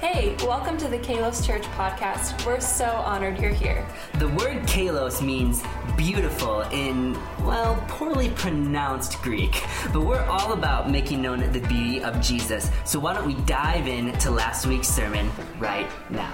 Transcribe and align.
Hey, 0.00 0.36
welcome 0.40 0.76
to 0.76 0.88
the 0.88 0.98
Kalos 0.98 1.44
Church 1.44 1.62
podcast. 1.68 2.44
We're 2.44 2.60
so 2.60 2.84
honored 2.84 3.40
you're 3.40 3.48
here. 3.48 3.88
The 4.18 4.28
word 4.28 4.62
kalos 4.64 5.22
means 5.22 5.62
beautiful 5.96 6.60
in, 6.70 7.18
well, 7.46 7.82
poorly 7.88 8.28
pronounced 8.28 9.22
Greek. 9.22 9.64
But 9.94 10.02
we're 10.02 10.22
all 10.26 10.52
about 10.52 10.90
making 10.90 11.22
known 11.22 11.50
the 11.50 11.60
beauty 11.60 12.02
of 12.02 12.20
Jesus. 12.20 12.70
So 12.84 13.00
why 13.00 13.14
don't 13.14 13.26
we 13.26 13.36
dive 13.46 13.88
into 13.88 14.30
last 14.30 14.66
week's 14.66 14.86
sermon 14.86 15.30
right 15.58 15.88
now? 16.10 16.30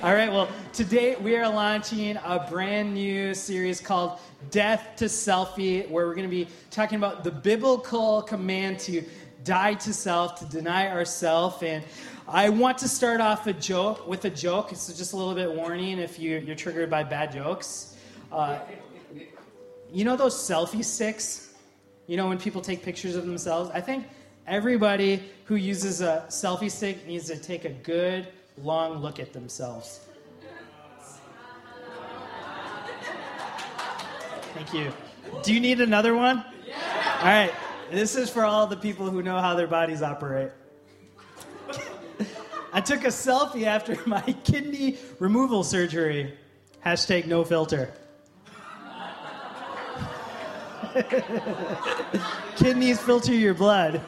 All 0.00 0.14
right, 0.14 0.30
well, 0.30 0.48
today 0.72 1.16
we 1.16 1.34
are 1.34 1.48
launching 1.48 2.16
a 2.18 2.46
brand 2.48 2.94
new 2.94 3.34
series 3.34 3.80
called 3.80 4.20
Death 4.52 4.92
to 4.98 5.06
Selfie, 5.06 5.90
where 5.90 6.06
we're 6.06 6.14
going 6.14 6.30
to 6.30 6.30
be 6.30 6.46
talking 6.70 6.98
about 6.98 7.24
the 7.24 7.32
biblical 7.32 8.22
command 8.22 8.78
to 8.78 9.02
die 9.44 9.74
to 9.74 9.92
self, 9.92 10.38
to 10.40 10.44
deny 10.46 10.88
ourself. 10.88 11.62
And 11.62 11.84
I 12.26 12.48
want 12.48 12.78
to 12.78 12.88
start 12.88 13.20
off 13.20 13.46
a 13.46 13.52
joke 13.52 14.06
with 14.06 14.24
a 14.24 14.30
joke. 14.30 14.70
So 14.74 14.92
just 14.92 15.12
a 15.12 15.16
little 15.16 15.34
bit 15.34 15.52
warning 15.52 15.98
if 15.98 16.18
you, 16.18 16.38
you're 16.38 16.56
triggered 16.56 16.90
by 16.90 17.04
bad 17.04 17.32
jokes. 17.32 17.96
Uh, 18.30 18.58
you 19.92 20.04
know 20.04 20.16
those 20.16 20.34
selfie 20.34 20.84
sticks? 20.84 21.54
You 22.06 22.16
know 22.16 22.28
when 22.28 22.38
people 22.38 22.60
take 22.60 22.82
pictures 22.82 23.16
of 23.16 23.26
themselves? 23.26 23.70
I 23.72 23.80
think 23.80 24.06
everybody 24.46 25.22
who 25.44 25.56
uses 25.56 26.00
a 26.00 26.24
selfie 26.28 26.70
stick 26.70 27.06
needs 27.06 27.26
to 27.26 27.36
take 27.36 27.64
a 27.64 27.70
good 27.70 28.28
long 28.62 28.98
look 28.98 29.18
at 29.20 29.32
themselves. 29.32 30.00
Thank 34.54 34.74
you. 34.74 34.92
Do 35.42 35.54
you 35.54 35.60
need 35.60 35.80
another 35.80 36.14
one? 36.14 36.44
Yeah. 36.66 37.18
All 37.20 37.26
right. 37.26 37.52
This 37.90 38.16
is 38.16 38.28
for 38.28 38.44
all 38.44 38.66
the 38.66 38.76
people 38.76 39.08
who 39.08 39.22
know 39.22 39.38
how 39.38 39.54
their 39.54 39.66
bodies 39.66 40.02
operate. 40.02 40.50
I 42.72 42.80
took 42.80 43.04
a 43.04 43.08
selfie 43.08 43.64
after 43.64 43.98
my 44.06 44.20
kidney 44.44 44.98
removal 45.18 45.64
surgery. 45.64 46.36
Hashtag 46.84 47.26
no 47.26 47.44
filter. 47.44 47.92
Kidneys 52.56 53.00
filter 53.00 53.34
your 53.34 53.54
blood. 53.54 54.00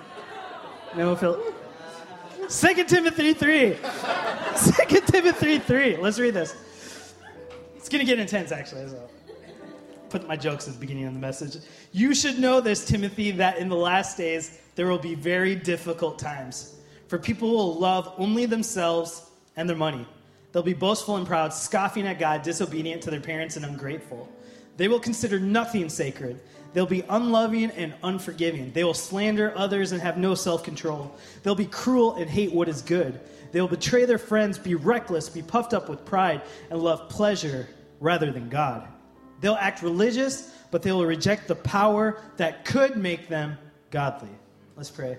No 0.96 1.16
filter. 1.16 1.52
Second 2.48 2.88
Timothy 2.88 3.32
3. 3.32 3.76
Second 4.56 5.06
Timothy 5.06 5.58
3. 5.58 5.96
Let's 5.96 6.18
read 6.18 6.34
this. 6.34 6.54
It's 7.76 7.88
going 7.88 8.04
to 8.04 8.06
get 8.06 8.18
intense, 8.18 8.52
actually. 8.52 8.88
So 8.88 9.08
put 10.10 10.26
my 10.26 10.36
jokes 10.36 10.66
at 10.68 10.74
the 10.74 10.80
beginning 10.80 11.06
of 11.06 11.14
the 11.14 11.20
message. 11.20 11.56
You 11.92 12.14
should 12.14 12.38
know 12.38 12.60
this, 12.60 12.84
Timothy, 12.84 13.30
that 13.32 13.58
in 13.58 13.68
the 13.68 13.76
last 13.76 14.16
days 14.16 14.58
there 14.74 14.88
will 14.88 14.98
be 14.98 15.14
very 15.14 15.54
difficult 15.54 16.18
times. 16.18 16.76
For 17.08 17.18
people 17.18 17.50
will 17.50 17.74
love 17.78 18.12
only 18.18 18.46
themselves 18.46 19.30
and 19.56 19.68
their 19.68 19.76
money. 19.76 20.06
They'll 20.52 20.62
be 20.62 20.74
boastful 20.74 21.16
and 21.16 21.26
proud, 21.26 21.52
scoffing 21.54 22.06
at 22.06 22.18
God, 22.18 22.42
disobedient 22.42 23.02
to 23.02 23.10
their 23.10 23.20
parents, 23.20 23.56
and 23.56 23.64
ungrateful. 23.64 24.28
They 24.76 24.88
will 24.88 25.00
consider 25.00 25.38
nothing 25.38 25.88
sacred. 25.88 26.40
They'll 26.72 26.86
be 26.86 27.04
unloving 27.08 27.70
and 27.72 27.94
unforgiving. 28.02 28.72
They 28.72 28.84
will 28.84 28.94
slander 28.94 29.52
others 29.56 29.92
and 29.92 30.00
have 30.00 30.16
no 30.16 30.34
self 30.34 30.62
control. 30.62 31.14
They'll 31.42 31.54
be 31.54 31.66
cruel 31.66 32.14
and 32.14 32.30
hate 32.30 32.52
what 32.52 32.68
is 32.68 32.82
good. 32.82 33.20
They 33.52 33.60
will 33.60 33.68
betray 33.68 34.04
their 34.04 34.18
friends, 34.18 34.58
be 34.58 34.74
reckless, 34.74 35.28
be 35.28 35.42
puffed 35.42 35.74
up 35.74 35.88
with 35.88 36.04
pride, 36.04 36.42
and 36.70 36.80
love 36.80 37.08
pleasure 37.08 37.68
rather 37.98 38.30
than 38.30 38.48
God. 38.48 38.86
They'll 39.40 39.54
act 39.54 39.82
religious, 39.82 40.54
but 40.70 40.82
they 40.82 40.92
will 40.92 41.06
reject 41.06 41.48
the 41.48 41.54
power 41.54 42.20
that 42.36 42.64
could 42.64 42.96
make 42.96 43.28
them 43.28 43.56
godly. 43.90 44.30
Let's 44.76 44.90
pray. 44.90 45.18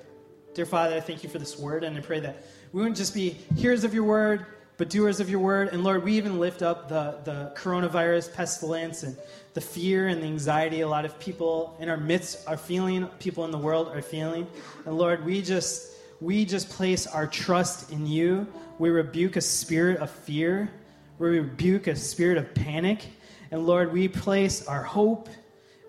Dear 0.53 0.65
Father, 0.65 0.95
I 0.95 0.99
thank 0.99 1.23
you 1.23 1.29
for 1.29 1.39
this 1.39 1.57
word, 1.57 1.83
and 1.83 1.97
I 1.97 2.01
pray 2.01 2.19
that 2.19 2.43
we 2.73 2.81
wouldn't 2.81 2.97
just 2.97 3.13
be 3.13 3.37
hearers 3.55 3.83
of 3.83 3.93
your 3.93 4.03
word, 4.03 4.45
but 4.77 4.89
doers 4.89 5.19
of 5.19 5.29
your 5.29 5.39
word. 5.39 5.69
And 5.69 5.83
Lord, 5.83 6.03
we 6.03 6.13
even 6.13 6.39
lift 6.39 6.61
up 6.61 6.89
the, 6.89 7.19
the 7.23 7.53
coronavirus 7.55 8.33
pestilence 8.33 9.03
and 9.03 9.15
the 9.53 9.61
fear 9.61 10.07
and 10.07 10.21
the 10.21 10.27
anxiety 10.27 10.81
a 10.81 10.87
lot 10.87 11.05
of 11.05 11.19
people 11.19 11.75
in 11.79 11.89
our 11.89 11.97
midst 11.97 12.47
are 12.47 12.57
feeling, 12.57 13.07
people 13.19 13.45
in 13.45 13.51
the 13.51 13.57
world 13.57 13.89
are 13.89 14.01
feeling. 14.01 14.47
And 14.85 14.97
Lord, 14.97 15.25
we 15.25 15.41
just 15.41 15.91
we 16.21 16.45
just 16.45 16.69
place 16.69 17.07
our 17.07 17.25
trust 17.25 17.91
in 17.91 18.05
you. 18.05 18.47
We 18.77 18.89
rebuke 18.89 19.35
a 19.35 19.41
spirit 19.41 19.97
of 19.97 20.09
fear. 20.09 20.69
We 21.17 21.39
rebuke 21.39 21.87
a 21.87 21.95
spirit 21.95 22.37
of 22.37 22.53
panic. 22.53 23.05
And 23.51 23.67
Lord, 23.67 23.91
we 23.91 24.07
place 24.07 24.65
our 24.65 24.81
hope. 24.81 25.29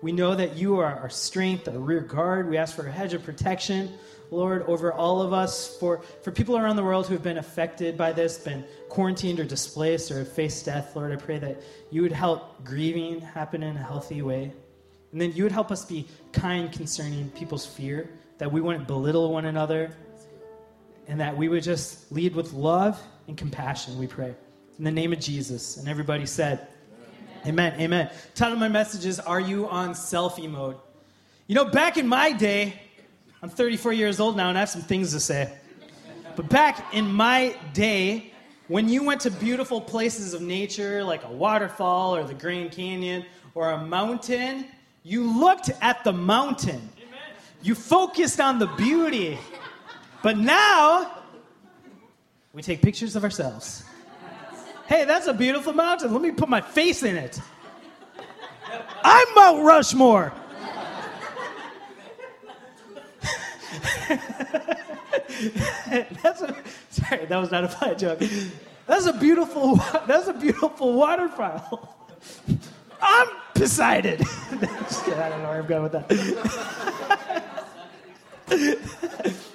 We 0.01 0.11
know 0.11 0.35
that 0.35 0.57
you 0.57 0.79
are 0.79 0.99
our 0.99 1.09
strength, 1.09 1.67
our 1.69 1.79
rear 1.79 2.01
guard. 2.01 2.49
We 2.49 2.57
ask 2.57 2.75
for 2.75 2.85
a 2.85 2.91
hedge 2.91 3.13
of 3.13 3.23
protection, 3.23 3.89
Lord, 4.31 4.63
over 4.63 4.91
all 4.91 5.21
of 5.21 5.31
us. 5.31 5.77
For, 5.77 6.01
for 6.23 6.31
people 6.31 6.57
around 6.57 6.75
the 6.75 6.83
world 6.83 7.07
who 7.07 7.13
have 7.13 7.23
been 7.23 7.37
affected 7.37 7.97
by 7.97 8.11
this, 8.11 8.37
been 8.37 8.65
quarantined 8.89 9.39
or 9.39 9.45
displaced 9.45 10.11
or 10.11 10.19
have 10.19 10.31
faced 10.31 10.65
death, 10.65 10.93
Lord, 10.93 11.13
I 11.13 11.15
pray 11.15 11.39
that 11.39 11.61
you 11.89 12.01
would 12.01 12.11
help 12.11 12.65
grieving 12.65 13.21
happen 13.21 13.63
in 13.63 13.77
a 13.77 13.83
healthy 13.83 14.21
way. 14.21 14.51
And 15.13 15.21
then 15.21 15.31
you 15.31 15.43
would 15.43 15.53
help 15.53 15.71
us 15.71 15.85
be 15.85 16.05
kind 16.33 16.69
concerning 16.69 17.29
people's 17.29 17.65
fear, 17.65 18.09
that 18.39 18.51
we 18.51 18.59
wouldn't 18.59 18.87
belittle 18.87 19.31
one 19.31 19.45
another, 19.45 19.95
and 21.07 21.19
that 21.21 21.37
we 21.37 21.47
would 21.47 21.63
just 21.63 22.11
lead 22.11 22.35
with 22.35 22.51
love 22.51 23.01
and 23.27 23.37
compassion, 23.37 23.97
we 23.97 24.07
pray. 24.07 24.35
In 24.77 24.83
the 24.83 24.91
name 24.91 25.13
of 25.13 25.19
Jesus. 25.19 25.77
And 25.77 25.87
everybody 25.87 26.25
said, 26.25 26.67
Amen. 27.45 27.77
Amen. 27.77 28.09
Title 28.35 28.53
of 28.53 28.59
my 28.59 28.69
message 28.69 29.05
is 29.05 29.19
Are 29.19 29.41
You 29.41 29.67
on 29.67 29.89
Selfie 29.89 30.49
Mode? 30.49 30.77
You 31.47 31.55
know, 31.55 31.65
back 31.65 31.97
in 31.97 32.07
my 32.07 32.31
day, 32.31 32.79
I'm 33.41 33.49
34 33.49 33.91
years 33.91 34.21
old 34.21 34.37
now 34.37 34.47
and 34.47 34.57
I 34.57 34.61
have 34.61 34.69
some 34.69 34.81
things 34.81 35.11
to 35.11 35.19
say. 35.19 35.51
But 36.37 36.47
back 36.47 36.93
in 36.93 37.11
my 37.11 37.57
day, 37.73 38.31
when 38.69 38.87
you 38.87 39.03
went 39.03 39.19
to 39.21 39.29
beautiful 39.29 39.81
places 39.81 40.33
of 40.33 40.41
nature 40.41 41.03
like 41.03 41.25
a 41.25 41.31
waterfall 41.31 42.15
or 42.15 42.23
the 42.23 42.33
Grand 42.33 42.71
Canyon 42.71 43.25
or 43.55 43.71
a 43.71 43.85
mountain, 43.85 44.65
you 45.03 45.29
looked 45.37 45.69
at 45.81 46.01
the 46.05 46.13
mountain. 46.13 46.89
You 47.61 47.75
focused 47.75 48.39
on 48.39 48.57
the 48.57 48.67
beauty. 48.67 49.37
But 50.21 50.37
now, 50.37 51.11
we 52.53 52.61
take 52.61 52.81
pictures 52.81 53.17
of 53.17 53.25
ourselves. 53.25 53.83
Hey, 54.93 55.05
that's 55.05 55.25
a 55.25 55.33
beautiful 55.33 55.73
mountain. 55.73 56.13
Let 56.13 56.21
me 56.21 56.29
put 56.29 56.47
my 56.47 56.61
face 56.61 57.01
in 57.01 57.15
it. 57.15 57.41
I'm 59.03 59.27
Mount 59.33 59.65
Rushmore. 59.65 60.31
that's 66.21 66.43
a, 66.43 66.55
sorry, 66.91 67.25
that 67.25 67.37
was 67.37 67.49
not 67.49 67.63
a 67.63 67.69
funny 67.69 67.95
joke. 67.95 68.21
That's 68.85 69.07
a 69.07 69.13
beautiful. 69.13 69.77
That's 70.05 70.27
a 70.27 70.33
beautiful 70.33 70.93
waterfall. 70.93 72.11
I'm 73.01 73.27
Poseidon. 73.55 74.19
I 74.51 74.55
don't 74.55 75.41
know 75.41 75.49
where 75.49 75.59
I'm 75.59 75.65
going 75.65 75.81
with 75.81 75.93
that. 78.47 79.39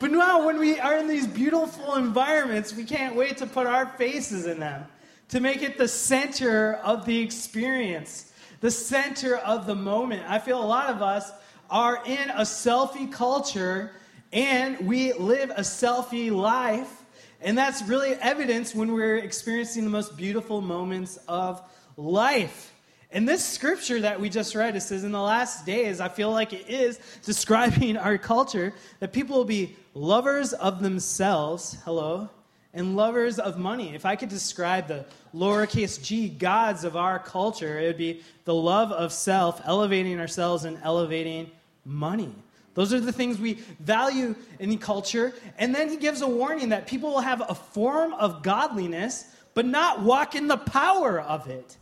But 0.00 0.12
now, 0.12 0.46
when 0.46 0.58
we 0.58 0.80
are 0.80 0.96
in 0.96 1.08
these 1.08 1.26
beautiful 1.26 1.96
environments, 1.96 2.74
we 2.74 2.84
can't 2.84 3.14
wait 3.14 3.36
to 3.36 3.46
put 3.46 3.66
our 3.66 3.84
faces 3.84 4.46
in 4.46 4.58
them, 4.58 4.86
to 5.28 5.40
make 5.40 5.62
it 5.62 5.76
the 5.76 5.88
center 5.88 6.76
of 6.76 7.04
the 7.04 7.20
experience, 7.20 8.32
the 8.60 8.70
center 8.70 9.36
of 9.36 9.66
the 9.66 9.74
moment. 9.74 10.22
I 10.26 10.38
feel 10.38 10.58
a 10.58 10.64
lot 10.64 10.88
of 10.88 11.02
us 11.02 11.30
are 11.68 12.02
in 12.06 12.30
a 12.30 12.42
selfie 12.42 13.12
culture 13.12 13.92
and 14.32 14.80
we 14.86 15.12
live 15.12 15.50
a 15.50 15.60
selfie 15.60 16.32
life. 16.32 17.04
And 17.42 17.58
that's 17.58 17.82
really 17.82 18.14
evidence 18.14 18.74
when 18.74 18.92
we're 18.92 19.18
experiencing 19.18 19.84
the 19.84 19.90
most 19.90 20.16
beautiful 20.16 20.62
moments 20.62 21.18
of 21.28 21.62
life. 21.98 22.72
And 23.12 23.28
this 23.28 23.44
scripture 23.44 24.00
that 24.02 24.20
we 24.20 24.28
just 24.28 24.54
read, 24.54 24.76
it 24.76 24.82
says, 24.82 25.02
In 25.02 25.10
the 25.10 25.20
last 25.20 25.66
days, 25.66 26.00
I 26.00 26.08
feel 26.08 26.30
like 26.30 26.52
it 26.52 26.68
is 26.68 27.00
describing 27.24 27.96
our 27.96 28.18
culture 28.18 28.72
that 29.00 29.12
people 29.12 29.36
will 29.36 29.44
be 29.44 29.76
lovers 29.94 30.52
of 30.52 30.80
themselves, 30.80 31.76
hello, 31.84 32.28
and 32.72 32.94
lovers 32.94 33.40
of 33.40 33.58
money. 33.58 33.94
If 33.94 34.06
I 34.06 34.14
could 34.14 34.28
describe 34.28 34.86
the 34.86 35.04
lowercase 35.34 36.00
g 36.00 36.28
gods 36.28 36.84
of 36.84 36.96
our 36.96 37.18
culture, 37.18 37.80
it 37.80 37.86
would 37.86 37.98
be 37.98 38.22
the 38.44 38.54
love 38.54 38.92
of 38.92 39.12
self, 39.12 39.60
elevating 39.64 40.20
ourselves, 40.20 40.64
and 40.64 40.78
elevating 40.84 41.50
money. 41.84 42.32
Those 42.74 42.92
are 42.92 43.00
the 43.00 43.12
things 43.12 43.38
we 43.38 43.54
value 43.80 44.36
in 44.60 44.70
the 44.70 44.76
culture. 44.76 45.34
And 45.58 45.74
then 45.74 45.88
he 45.88 45.96
gives 45.96 46.22
a 46.22 46.28
warning 46.28 46.68
that 46.68 46.86
people 46.86 47.10
will 47.10 47.20
have 47.20 47.42
a 47.48 47.54
form 47.54 48.14
of 48.14 48.44
godliness, 48.44 49.26
but 49.54 49.66
not 49.66 50.02
walk 50.02 50.36
in 50.36 50.46
the 50.46 50.56
power 50.56 51.20
of 51.20 51.48
it. 51.48 51.76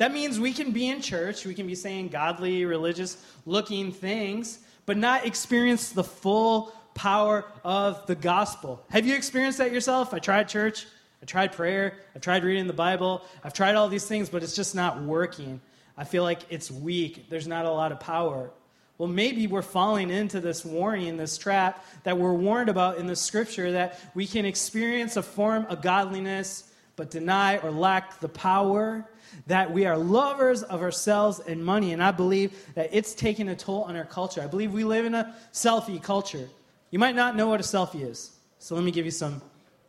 That 0.00 0.14
means 0.14 0.40
we 0.40 0.54
can 0.54 0.70
be 0.70 0.88
in 0.88 1.02
church, 1.02 1.44
we 1.44 1.52
can 1.52 1.66
be 1.66 1.74
saying 1.74 2.08
godly, 2.08 2.64
religious 2.64 3.22
looking 3.44 3.92
things, 3.92 4.58
but 4.86 4.96
not 4.96 5.26
experience 5.26 5.90
the 5.90 6.02
full 6.02 6.72
power 6.94 7.44
of 7.64 8.06
the 8.06 8.14
gospel. 8.14 8.82
Have 8.88 9.04
you 9.04 9.14
experienced 9.14 9.58
that 9.58 9.72
yourself? 9.72 10.14
I 10.14 10.18
tried 10.18 10.48
church, 10.48 10.86
I 11.20 11.26
tried 11.26 11.52
prayer, 11.52 11.98
I've 12.16 12.22
tried 12.22 12.44
reading 12.44 12.66
the 12.66 12.72
Bible, 12.72 13.26
I've 13.44 13.52
tried 13.52 13.74
all 13.74 13.88
these 13.88 14.06
things, 14.06 14.30
but 14.30 14.42
it's 14.42 14.56
just 14.56 14.74
not 14.74 15.02
working. 15.02 15.60
I 15.98 16.04
feel 16.04 16.22
like 16.22 16.40
it's 16.48 16.70
weak. 16.70 17.28
There's 17.28 17.46
not 17.46 17.66
a 17.66 17.70
lot 17.70 17.92
of 17.92 18.00
power. 18.00 18.50
well, 18.96 19.06
maybe 19.06 19.48
we're 19.48 19.60
falling 19.60 20.08
into 20.08 20.40
this 20.40 20.64
warning, 20.64 21.18
this 21.18 21.36
trap 21.36 21.84
that 22.04 22.16
we're 22.16 22.32
warned 22.32 22.70
about 22.70 22.96
in 22.96 23.06
the 23.06 23.16
scripture 23.16 23.72
that 23.72 24.00
we 24.14 24.26
can 24.26 24.46
experience 24.46 25.18
a 25.18 25.22
form 25.22 25.66
of 25.68 25.82
godliness 25.82 26.72
but 26.96 27.10
deny 27.10 27.58
or 27.58 27.70
lack 27.70 28.18
the 28.20 28.28
power, 28.30 29.06
that 29.46 29.72
we 29.72 29.86
are 29.86 29.96
lovers 29.96 30.62
of 30.62 30.82
ourselves 30.82 31.40
and 31.40 31.64
money. 31.64 31.92
And 31.92 32.02
I 32.02 32.10
believe 32.10 32.74
that 32.74 32.90
it's 32.92 33.14
taking 33.14 33.48
a 33.48 33.56
toll 33.56 33.84
on 33.84 33.96
our 33.96 34.04
culture. 34.04 34.42
I 34.42 34.46
believe 34.46 34.72
we 34.72 34.84
live 34.84 35.04
in 35.04 35.14
a 35.14 35.34
selfie 35.52 36.02
culture. 36.02 36.48
You 36.90 36.98
might 36.98 37.14
not 37.14 37.36
know 37.36 37.48
what 37.48 37.60
a 37.60 37.62
selfie 37.62 38.08
is, 38.08 38.36
so 38.58 38.74
let 38.74 38.84
me 38.84 38.90
give 38.90 39.04
you 39.04 39.10
some 39.12 39.40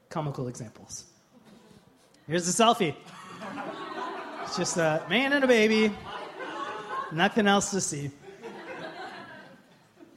comical 0.09 0.47
examples. 0.47 1.05
Here's 2.27 2.47
a 2.47 2.63
selfie. 2.63 2.95
It's 4.43 4.57
just 4.57 4.77
a 4.77 5.03
man 5.09 5.33
and 5.33 5.43
a 5.43 5.47
baby, 5.47 5.93
nothing 7.11 7.47
else 7.47 7.71
to 7.71 7.81
see. 7.81 8.11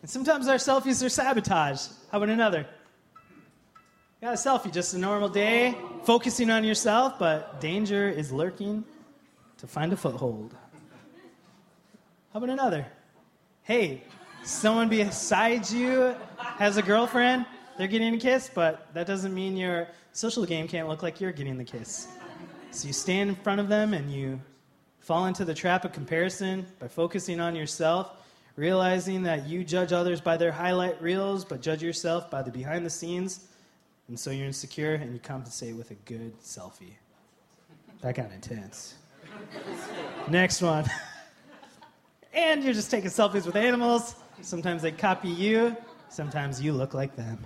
And 0.02 0.10
sometimes 0.10 0.48
our 0.48 0.56
selfies 0.56 1.04
are 1.04 1.08
sabotaged. 1.08 1.88
How 2.10 2.18
about 2.18 2.28
another? 2.28 2.66
Got 4.20 4.34
a 4.34 4.36
selfie, 4.36 4.72
just 4.72 4.92
a 4.94 4.98
normal 4.98 5.28
day, 5.28 5.74
focusing 6.04 6.50
on 6.50 6.64
yourself, 6.64 7.18
but 7.18 7.60
danger 7.60 8.08
is 8.08 8.32
lurking 8.32 8.84
to 9.58 9.66
find 9.66 9.92
a 9.92 9.96
foothold. 9.96 10.54
How 12.32 12.38
about 12.38 12.50
another? 12.50 12.86
Hey, 13.62 14.02
someone 14.44 14.88
beside 14.88 15.70
you 15.70 16.14
has 16.38 16.76
a 16.76 16.82
girlfriend, 16.82 17.46
they're 17.78 17.88
getting 17.88 18.14
a 18.14 18.18
kiss, 18.18 18.50
but 18.52 18.88
that 18.94 19.06
doesn't 19.06 19.34
mean 19.34 19.56
your 19.56 19.88
social 20.12 20.44
game 20.44 20.68
can't 20.68 20.88
look 20.88 21.02
like 21.02 21.20
you're 21.20 21.32
getting 21.32 21.58
the 21.58 21.64
kiss. 21.64 22.08
So 22.70 22.86
you 22.86 22.92
stand 22.92 23.30
in 23.30 23.36
front 23.36 23.60
of 23.60 23.68
them 23.68 23.94
and 23.94 24.12
you 24.12 24.40
fall 24.98 25.26
into 25.26 25.44
the 25.44 25.54
trap 25.54 25.84
of 25.84 25.92
comparison 25.92 26.66
by 26.78 26.88
focusing 26.88 27.40
on 27.40 27.54
yourself 27.54 28.16
realizing 28.56 29.24
that 29.24 29.46
you 29.46 29.64
judge 29.64 29.92
others 29.92 30.20
by 30.20 30.36
their 30.36 30.52
highlight 30.52 31.00
reels, 31.02 31.44
but 31.44 31.60
judge 31.60 31.82
yourself 31.82 32.30
by 32.30 32.42
the 32.42 32.50
behind 32.50 32.86
the 32.86 32.90
scenes. 32.90 33.48
And 34.08 34.18
so 34.18 34.30
you're 34.30 34.46
insecure 34.46 34.94
and 34.94 35.12
you 35.12 35.18
compensate 35.18 35.74
with 35.74 35.90
a 35.90 35.94
good 35.94 36.38
selfie. 36.40 36.94
That 38.02 38.14
got 38.14 38.30
intense. 38.32 38.94
Next 40.28 40.62
one. 40.62 40.84
and 42.32 42.64
you're 42.64 42.74
just 42.74 42.90
taking 42.90 43.10
selfies 43.10 43.46
with 43.46 43.56
animals. 43.56 44.14
Sometimes 44.40 44.82
they 44.82 44.92
copy 44.92 45.28
you, 45.28 45.76
sometimes 46.08 46.60
you 46.60 46.72
look 46.72 46.94
like 46.94 47.14
them. 47.16 47.38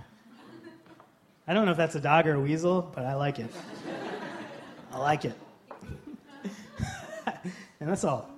I 1.47 1.53
don't 1.53 1.65
know 1.65 1.71
if 1.71 1.77
that's 1.77 1.95
a 1.95 1.99
dog 1.99 2.27
or 2.27 2.35
a 2.35 2.39
weasel, 2.39 2.91
but 2.93 3.05
I 3.05 3.15
like 3.15 3.39
it. 3.39 3.51
I 4.91 4.99
like 4.99 5.25
it. 5.25 5.33
and 7.79 7.89
that's 7.89 8.03
all. 8.03 8.29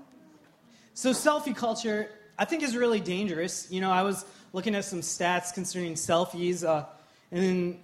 So, 0.94 1.12
selfie 1.12 1.56
culture 1.56 2.10
I 2.42 2.46
think 2.46 2.64
is 2.64 2.76
really 2.76 3.00
dangerous. 3.00 3.68
You 3.70 3.82
know, 3.82 3.92
I 3.92 4.02
was 4.02 4.26
looking 4.52 4.74
at 4.74 4.84
some 4.84 5.02
stats 5.02 5.54
concerning 5.54 5.94
selfies, 5.94 6.68
uh, 6.68 6.86
and 7.32 7.78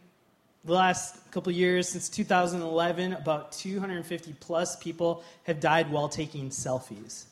the 0.68 0.74
last 0.74 1.32
couple 1.32 1.52
years, 1.54 1.88
since 1.88 2.10
2011, 2.10 3.14
about 3.14 3.54
250 3.54 4.36
plus 4.42 4.76
people 4.76 5.24
have 5.44 5.62
died 5.62 5.90
while 5.90 6.10
taking 6.10 6.50
selfies. 6.50 7.24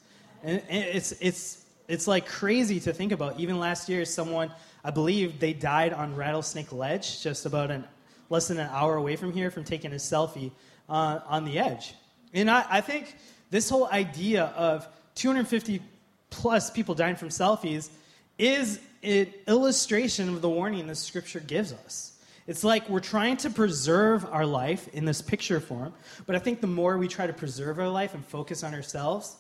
And 0.42 0.62
it's, 0.70 1.12
it's, 1.20 1.66
it's 1.90 2.08
like 2.08 2.28
crazy 2.28 2.80
to 2.80 2.94
think 2.94 3.12
about. 3.12 3.38
Even 3.38 3.60
last 3.60 3.90
year, 3.90 4.06
someone, 4.06 4.52
I 4.86 4.92
believe, 4.92 5.40
they 5.42 5.52
died 5.52 5.92
on 5.92 6.16
Rattlesnake 6.16 6.72
Ledge, 6.72 7.22
just 7.22 7.46
about 7.46 7.72
an, 7.72 7.84
less 8.30 8.48
than 8.48 8.58
an 8.58 8.70
hour 8.72 8.96
away 8.96 9.18
from 9.18 9.34
here, 9.34 9.52
from 9.52 9.66
taking 9.66 9.92
a 9.92 9.96
selfie 9.96 10.52
uh, 10.88 11.20
on 11.28 11.44
the 11.44 11.60
edge. 11.60 11.94
And 12.34 12.50
I, 12.50 12.66
I 12.70 12.82
think 12.82 13.18
this 13.50 13.70
whole 13.70 13.88
idea 13.88 14.46
of 14.56 14.88
250 15.16 15.82
plus 16.30 16.72
people 16.72 16.96
dying 16.96 17.18
from 17.18 17.30
selfies 17.30 17.90
is 18.38 18.80
an 19.04 19.28
illustration 19.46 20.30
of 20.30 20.42
the 20.42 20.50
warning 20.50 20.88
the 20.88 20.96
scripture 20.96 21.42
gives 21.42 21.74
us. 21.74 22.14
It's 22.48 22.64
like 22.64 22.88
we're 22.90 23.00
trying 23.00 23.38
to 23.38 23.50
preserve 23.50 24.26
our 24.32 24.46
life 24.46 24.88
in 24.90 25.06
this 25.06 25.22
picture 25.22 25.60
form, 25.60 25.94
but 26.28 26.36
I 26.36 26.40
think 26.40 26.62
the 26.62 26.68
more 26.68 26.98
we 26.98 27.08
try 27.08 27.26
to 27.26 27.34
preserve 27.34 27.80
our 27.80 27.90
life 27.90 28.14
and 28.14 28.24
focus 28.24 28.64
on 28.64 28.74
ourselves, 28.76 29.38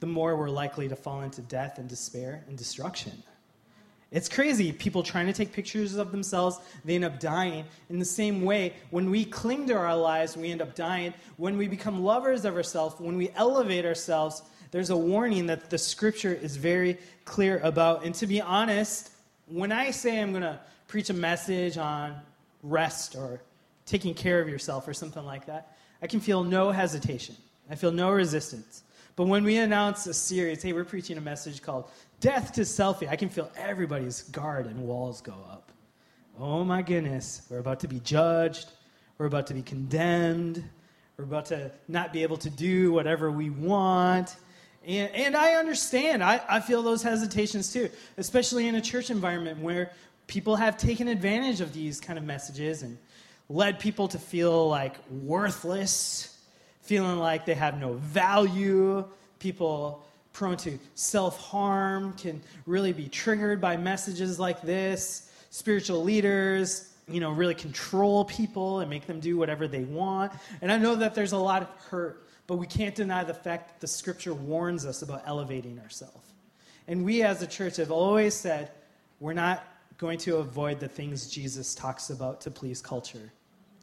the 0.00 0.06
more 0.06 0.36
we're 0.36 0.50
likely 0.50 0.88
to 0.88 0.96
fall 0.96 1.20
into 1.22 1.40
death 1.42 1.78
and 1.78 1.88
despair 1.88 2.44
and 2.48 2.58
destruction. 2.58 3.22
It's 4.10 4.28
crazy. 4.28 4.72
People 4.72 5.04
trying 5.04 5.26
to 5.26 5.32
take 5.32 5.52
pictures 5.52 5.94
of 5.94 6.10
themselves, 6.10 6.58
they 6.84 6.96
end 6.96 7.04
up 7.04 7.20
dying. 7.20 7.64
In 7.90 8.00
the 8.00 8.04
same 8.04 8.42
way, 8.42 8.74
when 8.90 9.08
we 9.08 9.24
cling 9.24 9.68
to 9.68 9.74
our 9.74 9.96
lives, 9.96 10.36
we 10.36 10.50
end 10.50 10.62
up 10.62 10.74
dying. 10.74 11.14
When 11.36 11.56
we 11.56 11.68
become 11.68 12.02
lovers 12.02 12.44
of 12.44 12.56
ourselves, 12.56 12.96
when 12.98 13.16
we 13.16 13.30
elevate 13.36 13.84
ourselves, 13.84 14.42
there's 14.72 14.90
a 14.90 14.96
warning 14.96 15.46
that 15.46 15.70
the 15.70 15.78
scripture 15.78 16.34
is 16.34 16.56
very 16.56 16.98
clear 17.24 17.60
about. 17.62 18.04
And 18.04 18.12
to 18.16 18.26
be 18.26 18.40
honest, 18.40 19.10
when 19.46 19.70
I 19.70 19.92
say 19.92 20.20
I'm 20.20 20.30
going 20.30 20.42
to 20.42 20.58
preach 20.90 21.08
a 21.08 21.14
message 21.14 21.78
on 21.78 22.20
rest 22.64 23.14
or 23.14 23.40
taking 23.86 24.12
care 24.12 24.40
of 24.40 24.48
yourself 24.48 24.88
or 24.88 24.92
something 24.92 25.24
like 25.24 25.46
that, 25.46 25.76
I 26.02 26.08
can 26.08 26.18
feel 26.18 26.42
no 26.42 26.72
hesitation. 26.72 27.36
I 27.70 27.76
feel 27.76 27.92
no 27.92 28.10
resistance. 28.10 28.82
But 29.14 29.28
when 29.28 29.44
we 29.44 29.58
announce 29.58 30.08
a 30.08 30.14
series, 30.14 30.62
hey, 30.62 30.72
we're 30.72 30.84
preaching 30.84 31.16
a 31.16 31.20
message 31.20 31.62
called 31.62 31.88
Death 32.18 32.52
to 32.54 32.62
Selfie, 32.62 33.08
I 33.08 33.14
can 33.14 33.28
feel 33.28 33.50
everybody's 33.56 34.22
guard 34.22 34.66
and 34.66 34.80
walls 34.80 35.20
go 35.20 35.34
up. 35.48 35.70
Oh 36.38 36.64
my 36.64 36.82
goodness, 36.82 37.42
we're 37.48 37.58
about 37.58 37.80
to 37.80 37.88
be 37.88 38.00
judged, 38.00 38.68
we're 39.16 39.26
about 39.26 39.46
to 39.46 39.54
be 39.54 39.62
condemned, 39.62 40.64
we're 41.16 41.24
about 41.24 41.46
to 41.46 41.70
not 41.86 42.12
be 42.12 42.24
able 42.24 42.38
to 42.38 42.50
do 42.50 42.92
whatever 42.92 43.30
we 43.30 43.50
want. 43.50 44.34
And, 44.86 45.14
and 45.14 45.36
I 45.36 45.54
understand. 45.54 46.24
I, 46.24 46.40
I 46.48 46.60
feel 46.60 46.82
those 46.82 47.02
hesitations 47.02 47.72
too, 47.72 47.90
especially 48.16 48.66
in 48.66 48.74
a 48.74 48.80
church 48.80 49.10
environment 49.10 49.60
where 49.60 49.92
people 50.30 50.54
have 50.54 50.76
taken 50.76 51.08
advantage 51.08 51.60
of 51.60 51.72
these 51.72 51.98
kind 52.00 52.16
of 52.16 52.24
messages 52.24 52.82
and 52.82 52.96
led 53.48 53.80
people 53.80 54.06
to 54.06 54.16
feel 54.16 54.68
like 54.68 54.94
worthless, 55.10 56.38
feeling 56.82 57.18
like 57.18 57.44
they 57.44 57.54
have 57.54 57.80
no 57.80 57.94
value. 57.94 59.04
People 59.40 60.06
prone 60.32 60.56
to 60.58 60.78
self 60.94 61.36
harm 61.36 62.12
can 62.12 62.40
really 62.64 62.92
be 62.92 63.08
triggered 63.08 63.60
by 63.60 63.76
messages 63.76 64.38
like 64.38 64.62
this. 64.62 65.32
Spiritual 65.50 66.04
leaders, 66.04 66.94
you 67.08 67.18
know, 67.18 67.32
really 67.32 67.56
control 67.56 68.24
people 68.24 68.78
and 68.78 68.88
make 68.88 69.08
them 69.08 69.18
do 69.18 69.36
whatever 69.36 69.66
they 69.66 69.82
want. 69.82 70.30
And 70.62 70.70
I 70.70 70.78
know 70.78 70.94
that 70.94 71.16
there's 71.16 71.32
a 71.32 71.38
lot 71.38 71.62
of 71.62 71.68
hurt 71.90 72.24
but 72.46 72.56
we 72.56 72.66
can't 72.66 72.96
deny 72.96 73.22
the 73.22 73.32
fact 73.32 73.68
that 73.68 73.80
the 73.80 73.86
scripture 73.86 74.34
warns 74.34 74.84
us 74.84 75.02
about 75.02 75.22
elevating 75.24 75.78
ourselves. 75.78 76.32
And 76.88 77.04
we 77.04 77.22
as 77.22 77.42
a 77.42 77.46
church 77.46 77.76
have 77.76 77.92
always 77.92 78.34
said 78.34 78.72
we're 79.20 79.34
not 79.34 79.64
going 80.00 80.16
to 80.16 80.38
avoid 80.38 80.80
the 80.80 80.88
things 80.88 81.28
Jesus 81.28 81.74
talks 81.74 82.08
about 82.08 82.40
to 82.40 82.50
please 82.50 82.80
culture. 82.80 83.30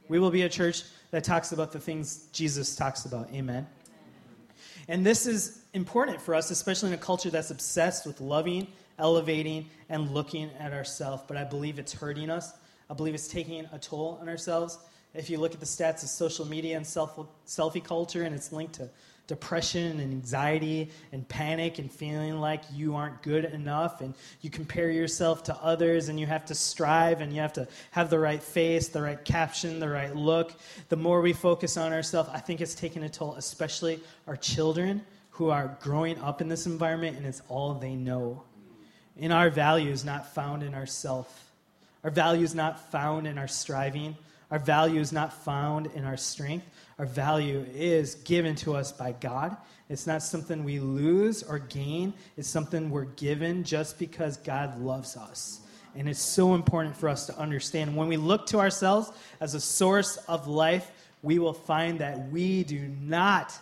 We 0.08 0.18
will 0.18 0.32
be 0.32 0.42
a 0.42 0.48
church 0.48 0.82
that 1.12 1.22
talks 1.22 1.52
about 1.52 1.70
the 1.70 1.78
things 1.78 2.26
Jesus 2.32 2.74
talks 2.74 3.04
about. 3.04 3.32
Amen. 3.32 3.68
And 4.88 5.06
this 5.06 5.26
is 5.26 5.62
important 5.74 6.20
for 6.20 6.34
us, 6.34 6.50
especially 6.50 6.88
in 6.88 6.94
a 6.94 6.98
culture 6.98 7.30
that's 7.30 7.52
obsessed 7.52 8.04
with 8.04 8.20
loving, 8.20 8.66
elevating, 8.98 9.70
and 9.90 10.10
looking 10.10 10.50
at 10.58 10.72
ourselves. 10.72 11.22
But 11.28 11.36
I 11.36 11.44
believe 11.44 11.78
it's 11.78 11.92
hurting 11.92 12.30
us. 12.30 12.52
I 12.90 12.94
believe 12.94 13.14
it's 13.14 13.28
taking 13.28 13.66
a 13.70 13.78
toll 13.78 14.18
on 14.20 14.28
ourselves. 14.28 14.78
If 15.14 15.30
you 15.30 15.38
look 15.38 15.54
at 15.54 15.60
the 15.60 15.66
stats 15.66 16.02
of 16.02 16.08
social 16.08 16.44
media 16.44 16.76
and 16.76 16.84
self, 16.84 17.16
selfie 17.46 17.84
culture, 17.84 18.24
and 18.24 18.34
it's 18.34 18.50
linked 18.50 18.74
to 18.74 18.90
depression 19.28 20.00
and 20.00 20.10
anxiety 20.10 20.90
and 21.12 21.28
panic 21.28 21.78
and 21.78 21.92
feeling 21.92 22.40
like 22.40 22.62
you 22.72 22.96
aren't 22.96 23.22
good 23.22 23.44
enough 23.44 24.00
and 24.00 24.14
you 24.40 24.48
compare 24.48 24.90
yourself 24.90 25.44
to 25.44 25.54
others 25.56 26.08
and 26.08 26.18
you 26.18 26.26
have 26.26 26.46
to 26.46 26.54
strive 26.54 27.20
and 27.20 27.32
you 27.32 27.40
have 27.40 27.52
to 27.52 27.68
have 27.90 28.08
the 28.10 28.18
right 28.18 28.42
face, 28.42 28.88
the 28.88 29.00
right 29.00 29.22
caption, 29.26 29.78
the 29.78 29.88
right 29.88 30.16
look. 30.16 30.54
The 30.88 30.96
more 30.96 31.20
we 31.20 31.34
focus 31.34 31.76
on 31.76 31.92
ourselves, 31.92 32.30
I 32.32 32.40
think 32.40 32.62
it's 32.62 32.74
taken 32.74 33.02
a 33.02 33.08
toll, 33.08 33.34
especially 33.36 34.00
our 34.26 34.36
children 34.36 35.02
who 35.30 35.50
are 35.50 35.76
growing 35.82 36.18
up 36.20 36.40
in 36.40 36.48
this 36.48 36.66
environment 36.66 37.18
and 37.18 37.26
it's 37.26 37.42
all 37.48 37.74
they 37.74 37.94
know. 37.94 38.42
And 39.20 39.32
our 39.32 39.50
value 39.50 39.90
is 39.90 40.06
not 40.06 40.34
found 40.34 40.62
in 40.62 40.74
ourself. 40.74 41.52
Our 42.02 42.10
value 42.10 42.44
is 42.44 42.54
not 42.54 42.90
found 42.90 43.26
in 43.26 43.36
our 43.36 43.48
striving. 43.48 44.16
Our 44.50 44.58
value 44.58 45.00
is 45.00 45.12
not 45.12 45.32
found 45.32 45.88
in 45.94 46.04
our 46.04 46.16
strength. 46.16 46.66
Our 46.98 47.06
value 47.06 47.66
is 47.74 48.16
given 48.16 48.54
to 48.56 48.74
us 48.74 48.92
by 48.92 49.12
God. 49.12 49.56
It's 49.88 50.06
not 50.06 50.22
something 50.22 50.64
we 50.64 50.80
lose 50.80 51.42
or 51.42 51.58
gain, 51.58 52.12
it's 52.36 52.48
something 52.48 52.90
we're 52.90 53.04
given 53.04 53.64
just 53.64 53.98
because 53.98 54.36
God 54.36 54.80
loves 54.80 55.16
us. 55.16 55.60
And 55.94 56.08
it's 56.08 56.20
so 56.20 56.54
important 56.54 56.96
for 56.96 57.08
us 57.08 57.26
to 57.26 57.38
understand. 57.38 57.96
When 57.96 58.08
we 58.08 58.16
look 58.16 58.46
to 58.46 58.58
ourselves 58.58 59.10
as 59.40 59.54
a 59.54 59.60
source 59.60 60.16
of 60.28 60.46
life, 60.46 60.90
we 61.22 61.38
will 61.38 61.54
find 61.54 61.98
that 62.00 62.30
we 62.30 62.64
do 62.64 62.88
not 63.00 63.54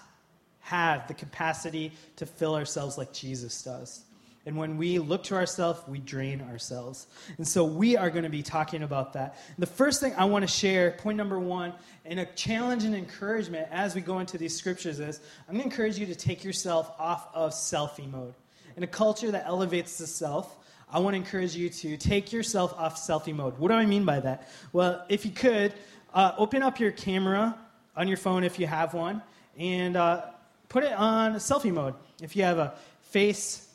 have 0.60 1.06
the 1.06 1.14
capacity 1.14 1.92
to 2.16 2.26
fill 2.26 2.56
ourselves 2.56 2.98
like 2.98 3.12
Jesus 3.12 3.62
does. 3.62 4.05
And 4.46 4.56
when 4.56 4.76
we 4.76 5.00
look 5.00 5.24
to 5.24 5.34
ourselves, 5.34 5.80
we 5.88 5.98
drain 5.98 6.40
ourselves. 6.40 7.08
And 7.36 7.46
so 7.46 7.64
we 7.64 7.96
are 7.96 8.10
going 8.10 8.22
to 8.22 8.30
be 8.30 8.44
talking 8.44 8.84
about 8.84 9.12
that. 9.14 9.36
The 9.58 9.66
first 9.66 10.00
thing 10.00 10.14
I 10.16 10.24
want 10.26 10.44
to 10.44 10.46
share, 10.48 10.92
point 10.92 11.18
number 11.18 11.40
one, 11.40 11.72
and 12.04 12.20
a 12.20 12.26
challenge 12.26 12.84
and 12.84 12.94
encouragement 12.94 13.66
as 13.72 13.96
we 13.96 14.00
go 14.00 14.20
into 14.20 14.38
these 14.38 14.56
scriptures 14.56 15.00
is 15.00 15.20
I'm 15.48 15.56
going 15.56 15.68
to 15.68 15.72
encourage 15.72 15.98
you 15.98 16.06
to 16.06 16.14
take 16.14 16.44
yourself 16.44 16.92
off 16.98 17.28
of 17.34 17.50
selfie 17.50 18.10
mode. 18.10 18.34
in 18.76 18.82
a 18.82 18.86
culture 18.86 19.30
that 19.30 19.46
elevates 19.46 19.98
the 19.98 20.06
self, 20.06 20.56
I 20.92 21.00
want 21.00 21.14
to 21.14 21.18
encourage 21.18 21.56
you 21.56 21.68
to 21.68 21.96
take 21.96 22.32
yourself 22.32 22.72
off 22.78 22.96
selfie 22.96 23.34
mode. 23.34 23.58
What 23.58 23.68
do 23.68 23.74
I 23.74 23.86
mean 23.86 24.04
by 24.04 24.20
that? 24.20 24.48
Well, 24.72 25.04
if 25.08 25.24
you 25.24 25.32
could, 25.32 25.74
uh, 26.14 26.32
open 26.38 26.62
up 26.62 26.78
your 26.78 26.92
camera 26.92 27.58
on 27.96 28.06
your 28.06 28.16
phone 28.16 28.44
if 28.44 28.60
you 28.60 28.66
have 28.66 28.94
one, 28.94 29.22
and 29.58 29.96
uh, 29.96 30.26
put 30.68 30.84
it 30.84 30.92
on 30.92 31.34
selfie 31.34 31.72
mode. 31.72 31.94
If 32.22 32.36
you 32.36 32.44
have 32.44 32.58
a 32.58 32.74
face 33.02 33.65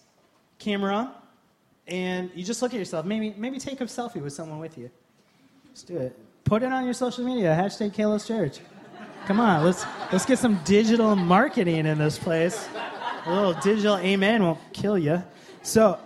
camera, 0.62 1.12
and 1.88 2.30
you 2.36 2.44
just 2.44 2.62
look 2.62 2.74
at 2.74 2.78
yourself, 2.78 3.06
maybe 3.06 3.34
maybe 3.38 3.60
take 3.60 3.82
a 3.82 3.86
selfie 3.86 4.22
with 4.22 4.34
someone 4.34 4.60
with 4.60 4.78
you. 4.78 4.90
Let's 5.68 5.84
do 5.84 5.98
it. 5.98 6.18
Put 6.44 6.64
it 6.64 6.72
on 6.72 6.86
your 6.86 6.94
social 6.94 7.26
media. 7.26 7.58
Hashtag 7.60 7.94
Kalos 7.94 8.28
Church. 8.28 8.60
Come 9.26 9.40
on, 9.40 9.66
let's 9.66 9.86
let's 10.12 10.26
get 10.26 10.40
some 10.40 10.60
digital 10.64 11.16
marketing 11.16 11.86
in 11.86 11.98
this 11.98 12.18
place. 12.18 12.70
A 13.26 13.34
little 13.34 13.54
digital 13.54 13.98
amen 13.98 14.44
won't 14.44 14.60
kill 14.74 14.98
you. 14.98 15.24
So, 15.62 15.84
all 15.84 16.00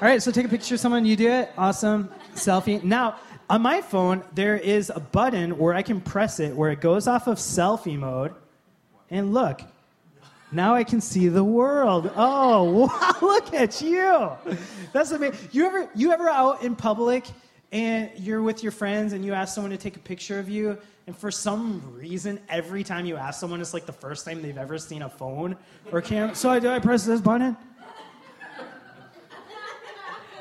right, 0.00 0.22
so 0.22 0.30
take 0.30 0.46
a 0.46 0.48
picture 0.48 0.74
of 0.74 0.80
someone. 0.80 1.04
You 1.04 1.16
do 1.16 1.28
it. 1.28 1.50
Awesome. 1.58 2.10
Selfie. 2.34 2.82
Now, 2.82 3.16
on 3.48 3.62
my 3.62 3.80
phone, 3.80 4.22
there 4.32 4.56
is 4.56 4.92
a 4.94 5.00
button 5.00 5.58
where 5.58 5.74
I 5.74 5.82
can 5.82 6.00
press 6.00 6.38
it 6.38 6.54
where 6.54 6.70
it 6.70 6.80
goes 6.80 7.08
off 7.08 7.26
of 7.26 7.38
selfie 7.38 7.98
mode. 7.98 8.32
And 9.10 9.34
look, 9.34 9.62
now 10.52 10.74
I 10.74 10.84
can 10.84 11.00
see 11.00 11.28
the 11.28 11.44
world. 11.44 12.10
Oh, 12.16 12.64
wow, 12.86 13.16
look 13.20 13.54
at 13.54 13.80
you. 13.80 14.30
That's 14.92 15.10
amazing. 15.12 15.38
You 15.52 15.66
ever 15.66 15.88
you 15.94 16.12
ever 16.12 16.28
out 16.28 16.62
in 16.62 16.74
public 16.74 17.26
and 17.72 18.10
you're 18.16 18.42
with 18.42 18.62
your 18.62 18.72
friends 18.72 19.12
and 19.12 19.24
you 19.24 19.32
ask 19.32 19.54
someone 19.54 19.70
to 19.70 19.76
take 19.76 19.96
a 19.96 20.00
picture 20.00 20.38
of 20.38 20.48
you 20.48 20.76
and 21.06 21.16
for 21.16 21.30
some 21.30 21.82
reason 21.94 22.40
every 22.48 22.82
time 22.82 23.06
you 23.06 23.16
ask 23.16 23.38
someone 23.38 23.60
it's 23.60 23.72
like 23.72 23.86
the 23.86 23.92
first 23.92 24.24
time 24.24 24.42
they've 24.42 24.58
ever 24.58 24.76
seen 24.78 25.02
a 25.02 25.08
phone 25.08 25.56
or 25.92 26.00
camera. 26.00 26.34
So 26.34 26.50
I 26.50 26.58
do 26.58 26.68
I 26.68 26.78
press 26.78 27.04
this 27.04 27.20
button? 27.20 27.56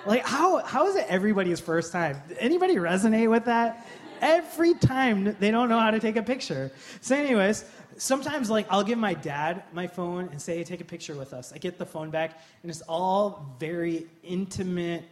Like 0.05 0.25
how 0.25 0.63
how 0.63 0.87
is 0.87 0.95
it 0.95 1.05
everybody's 1.07 1.59
first 1.59 1.91
time? 1.91 2.21
Anybody 2.39 2.75
resonate 2.75 3.29
with 3.29 3.45
that? 3.45 3.87
Every 4.21 4.73
time 4.73 5.35
they 5.39 5.51
don't 5.51 5.69
know 5.69 5.79
how 5.79 5.91
to 5.91 5.99
take 5.99 6.17
a 6.17 6.23
picture. 6.23 6.71
So 6.99 7.15
anyways, 7.15 7.63
sometimes 7.99 8.49
like 8.49 8.65
I'll 8.69 8.83
give 8.83 8.97
my 8.97 9.13
dad 9.13 9.63
my 9.73 9.85
phone 9.85 10.29
and 10.31 10.41
say, 10.41 10.63
take 10.63 10.81
a 10.81 10.85
picture 10.85 11.15
with 11.15 11.33
us. 11.33 11.53
I 11.53 11.57
get 11.57 11.77
the 11.77 11.85
phone 11.85 12.09
back 12.09 12.41
and 12.63 12.71
it's 12.71 12.81
all 12.81 13.55
very 13.59 14.07
intimate, 14.23 15.03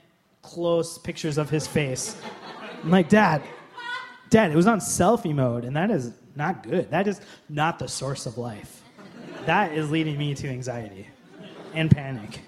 close 0.42 0.98
pictures 0.98 1.38
of 1.38 1.50
his 1.50 1.68
face. 1.68 2.16
I'm 2.84 2.90
like, 2.90 3.10
Dad, 3.10 3.44
Dad, 4.30 4.52
it 4.52 4.56
was 4.56 4.68
on 4.68 4.80
selfie 4.80 5.34
mode, 5.34 5.64
and 5.64 5.76
that 5.76 5.90
is 5.90 6.12
not 6.36 6.64
good. 6.64 6.92
That 6.92 7.08
is 7.08 7.22
not 7.50 7.80
the 7.80 7.88
source 7.88 8.26
of 8.26 8.38
life. 8.38 8.84
That 9.46 9.74
is 9.74 9.90
leading 9.90 10.18
me 10.18 10.36
to 10.36 10.48
anxiety 10.48 11.08
and 11.74 11.90
panic. 11.90 12.42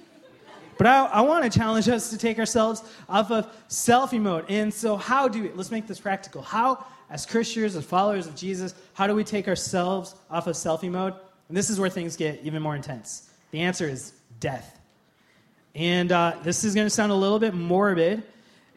But 0.77 0.87
I, 0.87 1.05
I 1.05 1.21
want 1.21 1.43
to 1.43 1.57
challenge 1.57 1.89
us 1.89 2.09
to 2.09 2.17
take 2.17 2.39
ourselves 2.39 2.83
off 3.07 3.31
of 3.31 3.47
selfie 3.67 4.19
mode. 4.19 4.45
And 4.49 4.73
so, 4.73 4.95
how 4.95 5.27
do 5.27 5.43
we, 5.43 5.51
let's 5.51 5.71
make 5.71 5.87
this 5.87 5.99
practical. 5.99 6.41
How, 6.41 6.85
as 7.09 7.25
Christians, 7.25 7.75
as 7.75 7.85
followers 7.85 8.27
of 8.27 8.35
Jesus, 8.35 8.75
how 8.93 9.07
do 9.07 9.15
we 9.15 9.23
take 9.23 9.47
ourselves 9.47 10.15
off 10.29 10.47
of 10.47 10.55
selfie 10.55 10.91
mode? 10.91 11.13
And 11.47 11.57
this 11.57 11.69
is 11.69 11.79
where 11.79 11.89
things 11.89 12.15
get 12.15 12.41
even 12.43 12.61
more 12.61 12.75
intense. 12.75 13.29
The 13.51 13.61
answer 13.61 13.89
is 13.89 14.13
death. 14.39 14.79
And 15.73 16.11
uh, 16.11 16.35
this 16.43 16.63
is 16.63 16.75
going 16.75 16.85
to 16.85 16.91
sound 16.91 17.11
a 17.11 17.15
little 17.15 17.39
bit 17.39 17.53
morbid. 17.53 18.23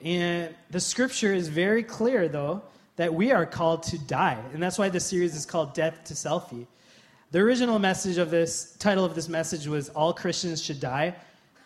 And 0.03 0.55
the 0.71 0.81
scripture 0.81 1.35
is 1.35 1.49
very 1.49 1.83
clear, 1.83 2.29
though, 2.29 2.63
that 2.97 3.13
we 3.13 3.33
are 3.33 3.45
called 3.45 3.83
to 3.85 3.99
die. 3.99 4.39
And 4.55 4.63
that's 4.63 4.79
why 4.79 4.89
this 4.89 5.05
series 5.05 5.35
is 5.35 5.45
called 5.45 5.75
Death 5.75 6.05
to 6.05 6.15
Selfie. 6.15 6.67
The 7.31 7.39
original 7.39 7.79
message 7.79 8.19
of 8.19 8.31
this, 8.31 8.77
title 8.79 9.05
of 9.05 9.15
this 9.15 9.29
message 9.29 9.67
was 9.67 9.89
All 9.91 10.13
Christians 10.13 10.63
Should 10.63 10.81
Die. 10.81 11.15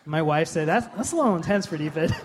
My 0.05 0.21
wife 0.21 0.47
said, 0.47 0.67
That's, 0.67 0.87
that's 0.95 1.11
a 1.11 1.15
little 1.15 1.35
intense 1.35 1.65
for 1.65 1.77
David. 1.77 2.15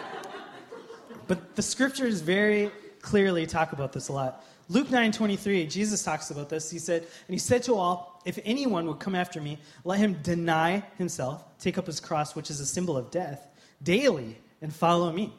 but 1.26 1.54
the 1.56 1.62
scripture 1.62 2.06
is 2.06 2.22
very 2.22 2.70
clearly 3.06 3.46
talk 3.46 3.72
about 3.72 3.92
this 3.92 4.08
a 4.08 4.12
lot. 4.12 4.44
Luke 4.68 4.90
9 4.90 5.12
23, 5.12 5.66
Jesus 5.66 6.02
talks 6.02 6.30
about 6.30 6.48
this. 6.48 6.70
He 6.70 6.78
said, 6.78 7.02
And 7.02 7.34
he 7.34 7.38
said 7.38 7.62
to 7.64 7.74
all, 7.74 8.20
If 8.24 8.38
anyone 8.44 8.86
would 8.88 8.98
come 8.98 9.14
after 9.14 9.40
me, 9.40 9.58
let 9.84 10.00
him 10.00 10.14
deny 10.22 10.82
himself, 10.98 11.44
take 11.58 11.78
up 11.78 11.86
his 11.86 12.00
cross, 12.00 12.34
which 12.34 12.50
is 12.50 12.58
a 12.58 12.66
symbol 12.66 12.96
of 12.96 13.12
death, 13.12 13.46
daily, 13.82 14.36
and 14.60 14.74
follow 14.74 15.12
me. 15.12 15.32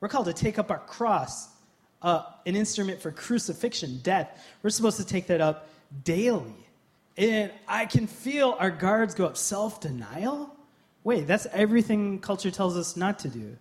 We're 0.00 0.08
called 0.08 0.26
to 0.26 0.34
take 0.34 0.58
up 0.58 0.70
our 0.70 0.80
cross, 0.80 1.48
uh, 2.02 2.24
an 2.44 2.56
instrument 2.56 3.00
for 3.00 3.10
crucifixion, 3.10 4.00
death. 4.02 4.44
We're 4.62 4.70
supposed 4.70 4.98
to 4.98 5.06
take 5.06 5.28
that 5.28 5.40
up 5.40 5.68
daily. 6.04 6.54
And 7.16 7.52
I 7.66 7.86
can 7.86 8.06
feel 8.06 8.54
our 8.58 8.70
guards 8.70 9.14
go 9.14 9.24
up. 9.24 9.38
Self 9.38 9.80
denial? 9.80 10.54
Wait, 11.04 11.26
that's 11.26 11.46
everything 11.52 12.18
culture 12.18 12.50
tells 12.50 12.76
us 12.76 12.98
not 12.98 13.18
to 13.20 13.28
do. 13.28 13.56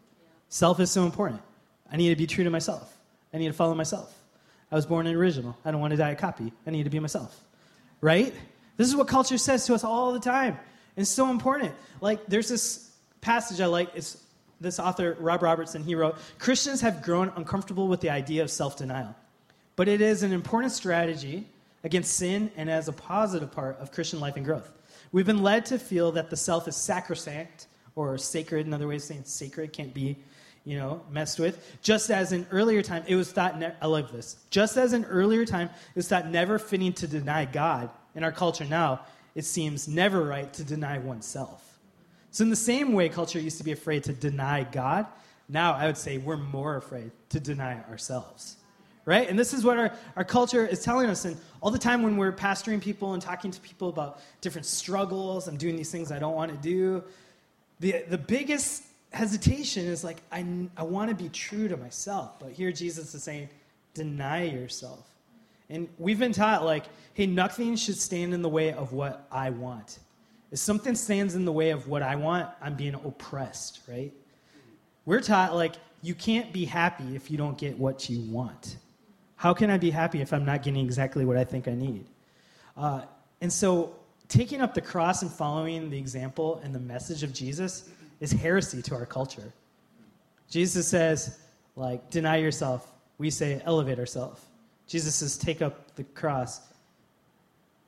Self 0.49 0.81
is 0.81 0.91
so 0.91 1.05
important. 1.05 1.41
I 1.89 1.95
need 1.95 2.09
to 2.09 2.15
be 2.17 2.27
true 2.27 2.43
to 2.43 2.49
myself. 2.49 2.92
I 3.33 3.37
need 3.37 3.47
to 3.47 3.53
follow 3.53 3.75
myself. 3.75 4.13
I 4.71 4.75
was 4.75 4.85
born 4.85 5.07
an 5.07 5.15
original. 5.15 5.57
I 5.65 5.71
don't 5.71 5.81
want 5.81 5.91
to 5.91 5.97
die 5.97 6.11
a 6.11 6.15
copy. 6.15 6.51
I 6.65 6.71
need 6.71 6.83
to 6.83 6.89
be 6.89 6.99
myself. 6.99 7.39
Right? 8.01 8.33
This 8.77 8.87
is 8.87 8.95
what 8.95 9.07
culture 9.07 9.37
says 9.37 9.65
to 9.67 9.73
us 9.73 9.83
all 9.83 10.13
the 10.13 10.19
time. 10.19 10.57
It's 10.95 11.09
so 11.09 11.29
important. 11.29 11.73
Like, 12.01 12.25
there's 12.27 12.49
this 12.49 12.91
passage 13.21 13.61
I 13.61 13.65
like. 13.67 13.89
It's 13.95 14.17
this 14.63 14.79
author, 14.79 15.15
Rob 15.19 15.43
Robertson, 15.43 15.83
he 15.83 15.93
wrote 15.93 16.17
Christians 16.39 16.81
have 16.81 17.03
grown 17.03 17.31
uncomfortable 17.35 17.87
with 17.87 18.01
the 18.01 18.09
idea 18.09 18.41
of 18.41 18.49
self 18.49 18.77
denial, 18.77 19.13
but 19.75 19.87
it 19.87 20.01
is 20.01 20.23
an 20.23 20.31
important 20.31 20.71
strategy 20.71 21.45
against 21.83 22.15
sin 22.15 22.49
and 22.55 22.69
as 22.69 22.87
a 22.87 22.93
positive 22.93 23.51
part 23.51 23.77
of 23.79 23.91
Christian 23.91 24.19
life 24.19 24.37
and 24.37 24.45
growth. 24.45 24.71
We've 25.11 25.25
been 25.25 25.43
led 25.43 25.65
to 25.67 25.77
feel 25.77 26.13
that 26.13 26.29
the 26.29 26.37
self 26.37 26.67
is 26.67 26.75
sacrosanct 26.75 27.67
or 27.95 28.17
sacred. 28.17 28.65
Another 28.65 28.87
way 28.87 28.95
of 28.95 29.01
saying 29.01 29.25
sacred 29.25 29.73
can't 29.73 29.93
be, 29.93 30.17
you 30.65 30.77
know, 30.77 31.01
messed 31.11 31.39
with. 31.39 31.81
Just 31.81 32.09
as 32.09 32.31
in 32.31 32.47
earlier 32.51 32.81
time, 32.81 33.03
it 33.07 33.15
was 33.15 33.31
thought. 33.31 33.59
Ne- 33.59 33.73
I 33.81 33.87
love 33.87 34.11
this. 34.11 34.37
Just 34.49 34.77
as 34.77 34.93
in 34.93 35.05
earlier 35.05 35.45
time, 35.45 35.67
it 35.67 35.95
was 35.95 36.07
thought 36.07 36.27
never 36.27 36.57
fitting 36.57 36.93
to 36.93 37.07
deny 37.07 37.45
God. 37.45 37.89
In 38.15 38.23
our 38.23 38.31
culture 38.31 38.65
now, 38.65 39.01
it 39.35 39.45
seems 39.45 39.87
never 39.87 40.23
right 40.23 40.51
to 40.53 40.63
deny 40.63 40.99
oneself. 40.99 41.79
So 42.31 42.43
in 42.43 42.49
the 42.49 42.55
same 42.55 42.93
way, 42.93 43.09
culture 43.09 43.39
used 43.39 43.57
to 43.57 43.63
be 43.63 43.71
afraid 43.71 44.03
to 44.05 44.13
deny 44.13 44.63
God. 44.63 45.07
Now 45.49 45.73
I 45.73 45.87
would 45.87 45.97
say 45.97 46.17
we're 46.17 46.37
more 46.37 46.77
afraid 46.77 47.11
to 47.29 47.39
deny 47.39 47.83
ourselves 47.89 48.57
right? 49.05 49.29
And 49.29 49.37
this 49.37 49.53
is 49.53 49.63
what 49.63 49.77
our, 49.77 49.91
our 50.15 50.23
culture 50.23 50.65
is 50.65 50.83
telling 50.83 51.09
us. 51.09 51.25
And 51.25 51.37
all 51.61 51.71
the 51.71 51.79
time 51.79 52.03
when 52.03 52.17
we're 52.17 52.31
pastoring 52.31 52.81
people 52.81 53.13
and 53.13 53.21
talking 53.21 53.51
to 53.51 53.59
people 53.61 53.89
about 53.89 54.19
different 54.41 54.65
struggles, 54.65 55.47
I'm 55.47 55.57
doing 55.57 55.75
these 55.75 55.91
things 55.91 56.11
I 56.11 56.19
don't 56.19 56.35
want 56.35 56.51
to 56.51 56.57
do, 56.57 57.03
the, 57.79 58.05
the 58.07 58.17
biggest 58.17 58.83
hesitation 59.13 59.85
is 59.85 60.03
like, 60.03 60.17
I, 60.31 60.45
I 60.75 60.83
want 60.83 61.09
to 61.09 61.15
be 61.15 61.29
true 61.29 61.67
to 61.67 61.77
myself. 61.77 62.39
But 62.39 62.51
here 62.51 62.71
Jesus 62.71 63.13
is 63.13 63.23
saying, 63.23 63.49
deny 63.93 64.43
yourself. 64.43 65.07
And 65.69 65.87
we've 65.97 66.19
been 66.19 66.33
taught, 66.33 66.65
like, 66.65 66.85
hey, 67.13 67.25
nothing 67.25 67.75
should 67.75 67.97
stand 67.97 68.33
in 68.33 68.41
the 68.41 68.49
way 68.49 68.73
of 68.73 68.91
what 68.91 69.25
I 69.31 69.51
want. 69.51 69.99
If 70.51 70.59
something 70.59 70.95
stands 70.95 71.35
in 71.35 71.45
the 71.45 71.51
way 71.51 71.69
of 71.69 71.87
what 71.87 72.03
I 72.03 72.15
want, 72.15 72.49
I'm 72.61 72.75
being 72.75 72.95
oppressed, 72.95 73.81
right? 73.87 74.11
We're 75.05 75.21
taught, 75.21 75.55
like, 75.55 75.75
you 76.01 76.15
can't 76.15 76.51
be 76.51 76.65
happy 76.65 77.15
if 77.15 77.31
you 77.31 77.37
don't 77.37 77.57
get 77.57 77.77
what 77.77 78.09
you 78.09 78.19
want. 78.31 78.77
How 79.35 79.53
can 79.53 79.69
I 79.69 79.77
be 79.77 79.89
happy 79.89 80.21
if 80.21 80.33
I'm 80.33 80.45
not 80.45 80.63
getting 80.63 80.83
exactly 80.85 81.25
what 81.25 81.37
I 81.37 81.43
think 81.43 81.67
I 81.67 81.73
need? 81.73 82.05
Uh, 82.75 83.03
and 83.41 83.51
so, 83.51 83.95
taking 84.27 84.61
up 84.61 84.73
the 84.73 84.81
cross 84.81 85.21
and 85.21 85.31
following 85.31 85.89
the 85.89 85.97
example 85.97 86.59
and 86.63 86.73
the 86.73 86.79
message 86.79 87.23
of 87.23 87.33
Jesus 87.33 87.89
is 88.23 88.31
heresy 88.31 88.81
to 88.81 88.95
our 88.95 89.05
culture. 89.05 89.51
Jesus 90.49 90.87
says, 90.87 91.39
like, 91.75 92.09
deny 92.09 92.37
yourself. 92.37 92.89
We 93.17 93.29
say, 93.29 93.61
elevate 93.65 93.99
ourselves. 93.99 94.41
Jesus 94.87 95.15
says, 95.15 95.37
take 95.37 95.61
up 95.61 95.93
the 95.95 96.05
cross. 96.05 96.61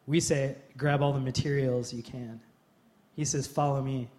We 0.08 0.20
say, 0.20 0.58
grab 0.76 1.02
all 1.02 1.14
the 1.14 1.22
materials 1.22 1.94
you 1.94 2.04
can. 2.04 2.42
He 3.16 3.24
says, 3.24 3.48
follow 3.48 3.82
me. 3.82 4.10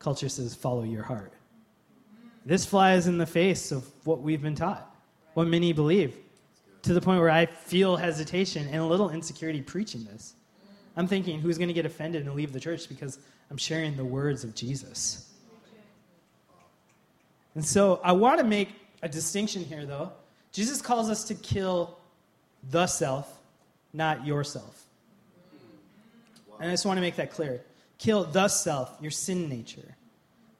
Culture 0.00 0.28
says, 0.28 0.52
follow 0.52 0.82
your 0.82 1.04
heart. 1.04 1.32
This 2.44 2.66
flies 2.66 3.06
in 3.06 3.16
the 3.16 3.24
face 3.24 3.70
of 3.70 3.88
what 4.02 4.22
we've 4.22 4.42
been 4.42 4.56
taught, 4.56 4.92
what 5.34 5.46
many 5.46 5.72
believe 5.72 6.16
to 6.82 6.92
the 6.92 7.00
point 7.00 7.20
where 7.20 7.30
I 7.30 7.46
feel 7.46 7.94
hesitation 7.94 8.66
and 8.66 8.82
a 8.82 8.84
little 8.84 9.10
insecurity 9.10 9.62
preaching 9.62 10.04
this. 10.06 10.34
I'm 10.96 11.06
thinking, 11.06 11.38
who's 11.40 11.56
going 11.56 11.68
to 11.68 11.74
get 11.74 11.86
offended 11.86 12.26
and 12.26 12.34
leave 12.34 12.52
the 12.52 12.58
church 12.58 12.88
because 12.88 13.20
I'm 13.48 13.56
sharing 13.56 13.96
the 13.96 14.04
words 14.04 14.42
of 14.42 14.56
Jesus? 14.56 15.32
And 17.56 17.64
so 17.64 18.00
I 18.04 18.12
want 18.12 18.38
to 18.38 18.46
make 18.46 18.68
a 19.02 19.08
distinction 19.08 19.64
here, 19.64 19.84
though. 19.84 20.12
Jesus 20.52 20.80
calls 20.80 21.10
us 21.10 21.24
to 21.24 21.34
kill 21.34 21.98
the 22.70 22.86
self, 22.86 23.28
not 23.92 24.24
yourself. 24.24 24.84
And 26.60 26.70
I 26.70 26.72
just 26.72 26.86
want 26.86 26.98
to 26.98 27.02
make 27.02 27.16
that 27.16 27.32
clear. 27.32 27.62
Kill 27.98 28.22
the 28.22 28.46
self, 28.46 28.96
your 29.00 29.10
sin 29.10 29.48
nature, 29.48 29.96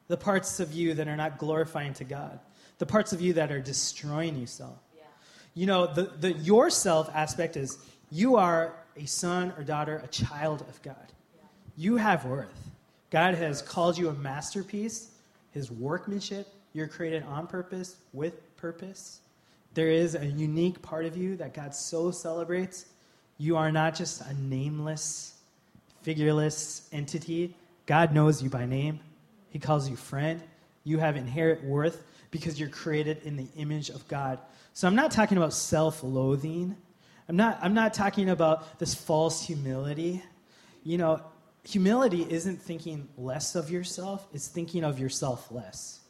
the 0.09 0.17
parts 0.17 0.59
of 0.59 0.73
you 0.73 0.95
that 0.95 1.07
are 1.07 1.17
not 1.17 1.39
glorifying 1.39 1.95
to 1.95 2.05
God, 2.05 2.41
the 2.79 2.87
parts 2.87 3.13
of 3.13 3.21
you 3.21 3.35
that 3.35 3.53
are 3.53 3.61
destroying 3.61 4.37
yourself 4.37 4.79
you 5.57 5.65
know, 5.65 5.87
the, 5.87 6.03
the 6.03 6.33
yourself 6.35 7.11
aspect 7.15 7.57
is 7.57 7.79
you 8.13 8.37
are 8.37 8.75
a 8.95 9.07
son 9.07 9.55
or 9.57 9.65
daughter, 9.65 10.03
a 10.05 10.09
child 10.09 10.61
of 10.61 10.81
God. 10.83 11.13
You 11.79 11.97
have 11.97 12.27
worth. 12.27 12.71
God 13.11 13.35
has 13.35 13.63
called 13.63 13.97
you 13.97 14.11
a 14.11 14.13
masterpiece, 14.13 15.11
his 15.53 15.71
workmanship. 15.71 16.47
You're 16.77 16.89
created 16.89 17.23
on 17.23 17.47
purpose, 17.47 17.97
with 18.13 18.55
purpose. 18.59 19.21
There 19.73 19.89
is 19.89 20.15
a 20.15 20.27
unique 20.27 20.83
part 20.83 21.07
of 21.07 21.17
you 21.17 21.35
that 21.39 21.55
God 21.55 21.75
so 21.75 22.11
celebrates. 22.11 22.85
You 23.39 23.57
are 23.57 23.73
not 23.73 23.95
just 23.95 24.21
a 24.21 24.35
nameless, 24.35 25.39
figureless 26.03 26.87
entity. 26.93 27.57
God 27.87 28.13
knows 28.13 28.43
you 28.43 28.51
by 28.51 28.67
name. 28.67 29.01
He 29.49 29.59
calls 29.59 29.89
you 29.89 29.97
friend. 29.97 30.43
You 30.85 30.99
have 30.99 31.17
inherent 31.17 31.65
worth 31.65 32.05
because 32.31 32.61
you're 32.61 32.69
created 32.69 33.23
in 33.25 33.39
the 33.39 33.49
image 33.57 33.89
of 33.89 34.07
God. 34.07 34.39
So 34.75 34.87
I'm 34.87 34.95
not 34.95 35.11
talking 35.11 35.39
about 35.39 35.55
self 35.55 36.03
loathing. 36.03 36.77
I'm 37.27 37.37
not, 37.37 37.59
I'm 37.63 37.73
not 37.73 37.95
talking 37.95 38.29
about 38.29 38.79
this 38.79 38.95
false 38.95 39.43
humility. 39.43 40.23
You 40.85 40.99
know, 40.99 41.23
humility 41.65 42.27
isn't 42.29 42.61
thinking 42.61 43.09
less 43.17 43.55
of 43.55 43.71
yourself, 43.71 44.29
it's 44.35 44.47
thinking 44.47 44.85
of 44.85 45.01
yourself 45.01 45.51
less. 45.51 46.01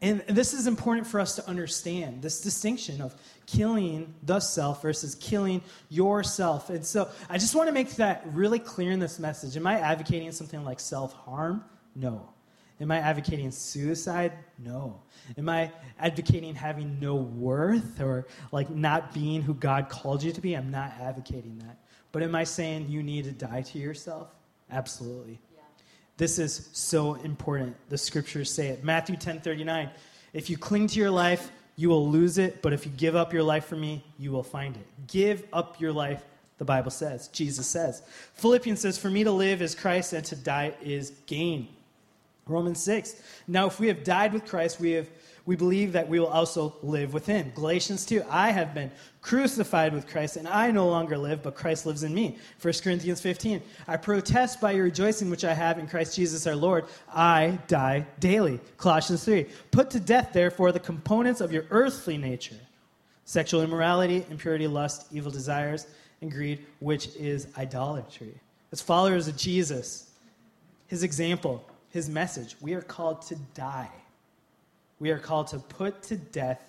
And 0.00 0.20
this 0.28 0.54
is 0.54 0.68
important 0.68 1.08
for 1.08 1.18
us 1.18 1.34
to 1.36 1.48
understand 1.48 2.22
this 2.22 2.40
distinction 2.40 3.00
of 3.00 3.16
killing 3.46 4.14
the 4.22 4.38
self 4.38 4.82
versus 4.82 5.16
killing 5.16 5.60
yourself. 5.88 6.70
And 6.70 6.86
so 6.86 7.08
I 7.28 7.38
just 7.38 7.54
want 7.56 7.68
to 7.68 7.72
make 7.72 7.90
that 7.96 8.22
really 8.32 8.60
clear 8.60 8.92
in 8.92 9.00
this 9.00 9.18
message. 9.18 9.56
Am 9.56 9.66
I 9.66 9.80
advocating 9.80 10.30
something 10.30 10.64
like 10.64 10.78
self 10.78 11.14
harm? 11.14 11.64
No. 11.96 12.28
Am 12.80 12.92
I 12.92 12.98
advocating 12.98 13.50
suicide? 13.50 14.32
No. 14.56 15.02
Am 15.36 15.48
I 15.48 15.72
advocating 15.98 16.54
having 16.54 17.00
no 17.00 17.16
worth 17.16 18.00
or 18.00 18.28
like 18.52 18.70
not 18.70 19.12
being 19.12 19.42
who 19.42 19.52
God 19.52 19.88
called 19.88 20.22
you 20.22 20.30
to 20.30 20.40
be? 20.40 20.54
I'm 20.54 20.70
not 20.70 20.92
advocating 21.00 21.58
that. 21.58 21.78
But 22.12 22.22
am 22.22 22.36
I 22.36 22.44
saying 22.44 22.88
you 22.88 23.02
need 23.02 23.24
to 23.24 23.32
die 23.32 23.62
to 23.62 23.78
yourself? 23.78 24.28
Absolutely. 24.70 25.40
This 26.18 26.38
is 26.38 26.68
so 26.72 27.14
important. 27.14 27.76
The 27.88 27.96
scriptures 27.96 28.52
say 28.52 28.68
it. 28.68 28.84
Matthew 28.84 29.16
10 29.16 29.40
39. 29.40 29.88
If 30.32 30.50
you 30.50 30.58
cling 30.58 30.88
to 30.88 30.98
your 30.98 31.10
life, 31.10 31.50
you 31.76 31.88
will 31.88 32.08
lose 32.08 32.38
it, 32.38 32.60
but 32.60 32.72
if 32.72 32.84
you 32.84 32.92
give 32.96 33.14
up 33.14 33.32
your 33.32 33.44
life 33.44 33.66
for 33.66 33.76
me, 33.76 34.04
you 34.18 34.32
will 34.32 34.42
find 34.42 34.76
it. 34.76 34.86
Give 35.06 35.44
up 35.52 35.80
your 35.80 35.92
life, 35.92 36.24
the 36.58 36.64
Bible 36.64 36.90
says. 36.90 37.28
Jesus 37.28 37.68
says. 37.68 38.02
Philippians 38.34 38.80
says, 38.80 38.98
For 38.98 39.08
me 39.08 39.22
to 39.22 39.30
live 39.30 39.62
is 39.62 39.76
Christ, 39.76 40.12
and 40.12 40.24
to 40.26 40.34
die 40.34 40.74
is 40.82 41.12
gain. 41.26 41.68
Romans 42.46 42.82
6. 42.82 43.22
Now, 43.46 43.66
if 43.66 43.78
we 43.78 43.86
have 43.86 44.02
died 44.02 44.32
with 44.32 44.44
Christ, 44.44 44.80
we, 44.80 44.90
have, 44.92 45.08
we 45.48 45.56
believe 45.56 45.92
that 45.92 46.06
we 46.06 46.20
will 46.20 46.26
also 46.26 46.74
live 46.82 47.14
with 47.14 47.24
him. 47.24 47.50
Galatians 47.54 48.04
2. 48.04 48.22
I 48.28 48.50
have 48.50 48.74
been 48.74 48.90
crucified 49.22 49.94
with 49.94 50.06
Christ, 50.06 50.36
and 50.36 50.46
I 50.46 50.70
no 50.70 50.86
longer 50.86 51.16
live, 51.16 51.42
but 51.42 51.54
Christ 51.54 51.86
lives 51.86 52.02
in 52.02 52.12
me. 52.12 52.36
1 52.60 52.74
Corinthians 52.84 53.22
15. 53.22 53.62
I 53.86 53.96
protest 53.96 54.60
by 54.60 54.72
your 54.72 54.84
rejoicing 54.84 55.30
which 55.30 55.46
I 55.46 55.54
have 55.54 55.78
in 55.78 55.88
Christ 55.88 56.14
Jesus 56.14 56.46
our 56.46 56.54
Lord. 56.54 56.84
I 57.14 57.58
die 57.66 58.06
daily. 58.20 58.60
Colossians 58.76 59.24
3. 59.24 59.46
Put 59.70 59.88
to 59.92 60.00
death, 60.00 60.34
therefore, 60.34 60.70
the 60.70 60.80
components 60.80 61.40
of 61.40 61.50
your 61.50 61.64
earthly 61.70 62.18
nature 62.18 62.60
sexual 63.24 63.62
immorality, 63.62 64.26
impurity, 64.28 64.66
lust, 64.66 65.06
evil 65.12 65.32
desires, 65.32 65.86
and 66.20 66.30
greed, 66.30 66.66
which 66.80 67.08
is 67.16 67.48
idolatry. 67.56 68.34
As 68.70 68.82
followers 68.82 69.28
of 69.28 69.36
Jesus, 69.38 70.10
his 70.88 71.02
example, 71.02 71.64
his 71.88 72.10
message. 72.10 72.54
We 72.60 72.74
are 72.74 72.82
called 72.82 73.22
to 73.22 73.36
die. 73.54 73.90
We 75.00 75.10
are 75.10 75.18
called 75.18 75.48
to 75.48 75.58
put 75.58 76.02
to 76.04 76.16
death 76.16 76.60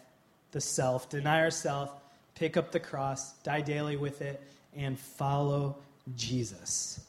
the 0.51 0.61
self, 0.61 1.09
deny 1.09 1.41
ourselves, 1.41 1.91
pick 2.35 2.57
up 2.57 2.71
the 2.71 2.79
cross, 2.79 3.33
die 3.39 3.61
daily 3.61 3.97
with 3.97 4.21
it, 4.21 4.41
and 4.75 4.99
follow 4.99 5.77
Jesus. 6.15 7.05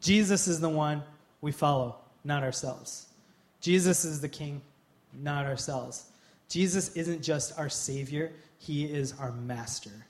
Jesus 0.00 0.46
is 0.46 0.60
the 0.60 0.68
one 0.68 1.02
we 1.40 1.52
follow, 1.52 1.96
not 2.24 2.42
ourselves. 2.42 3.06
Jesus 3.60 4.04
is 4.04 4.20
the 4.20 4.28
king, 4.28 4.60
not 5.22 5.46
ourselves. 5.46 6.06
Jesus 6.48 6.94
isn't 6.94 7.22
just 7.22 7.58
our 7.58 7.68
Savior, 7.68 8.32
He 8.58 8.84
is 8.84 9.14
our 9.18 9.32
Master. 9.32 10.06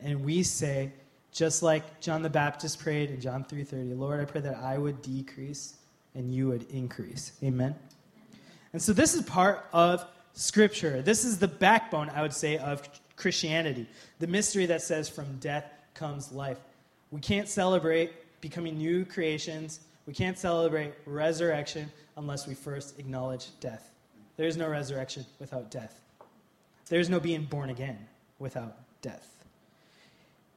And 0.00 0.24
we 0.24 0.42
say, 0.42 0.92
just 1.32 1.62
like 1.62 2.00
John 2.00 2.22
the 2.22 2.30
Baptist 2.30 2.78
prayed 2.78 3.10
in 3.10 3.20
John 3.20 3.44
3:30, 3.44 3.98
Lord, 3.98 4.20
I 4.20 4.24
pray 4.24 4.42
that 4.42 4.56
I 4.56 4.76
would 4.76 5.00
decrease 5.00 5.74
and 6.14 6.34
you 6.34 6.48
would 6.48 6.68
increase. 6.70 7.32
Amen? 7.42 7.74
And 8.72 8.80
so 8.80 8.92
this 8.92 9.14
is 9.14 9.22
part 9.22 9.66
of 9.72 10.04
Scripture. 10.34 11.02
This 11.02 11.24
is 11.24 11.38
the 11.38 11.48
backbone, 11.48 12.10
I 12.10 12.22
would 12.22 12.32
say, 12.32 12.56
of 12.58 12.88
Christianity. 13.16 13.86
The 14.18 14.26
mystery 14.26 14.66
that 14.66 14.82
says 14.82 15.08
from 15.08 15.36
death 15.38 15.70
comes 15.94 16.32
life. 16.32 16.58
We 17.10 17.20
can't 17.20 17.48
celebrate 17.48 18.12
becoming 18.40 18.78
new 18.78 19.04
creations. 19.04 19.80
We 20.06 20.14
can't 20.14 20.38
celebrate 20.38 20.94
resurrection 21.06 21.92
unless 22.16 22.46
we 22.46 22.54
first 22.54 22.98
acknowledge 22.98 23.48
death. 23.60 23.90
There 24.36 24.46
is 24.46 24.56
no 24.56 24.68
resurrection 24.68 25.26
without 25.38 25.70
death. 25.70 26.00
There 26.88 27.00
is 27.00 27.10
no 27.10 27.20
being 27.20 27.44
born 27.44 27.70
again 27.70 27.98
without 28.38 28.76
death. 29.02 29.28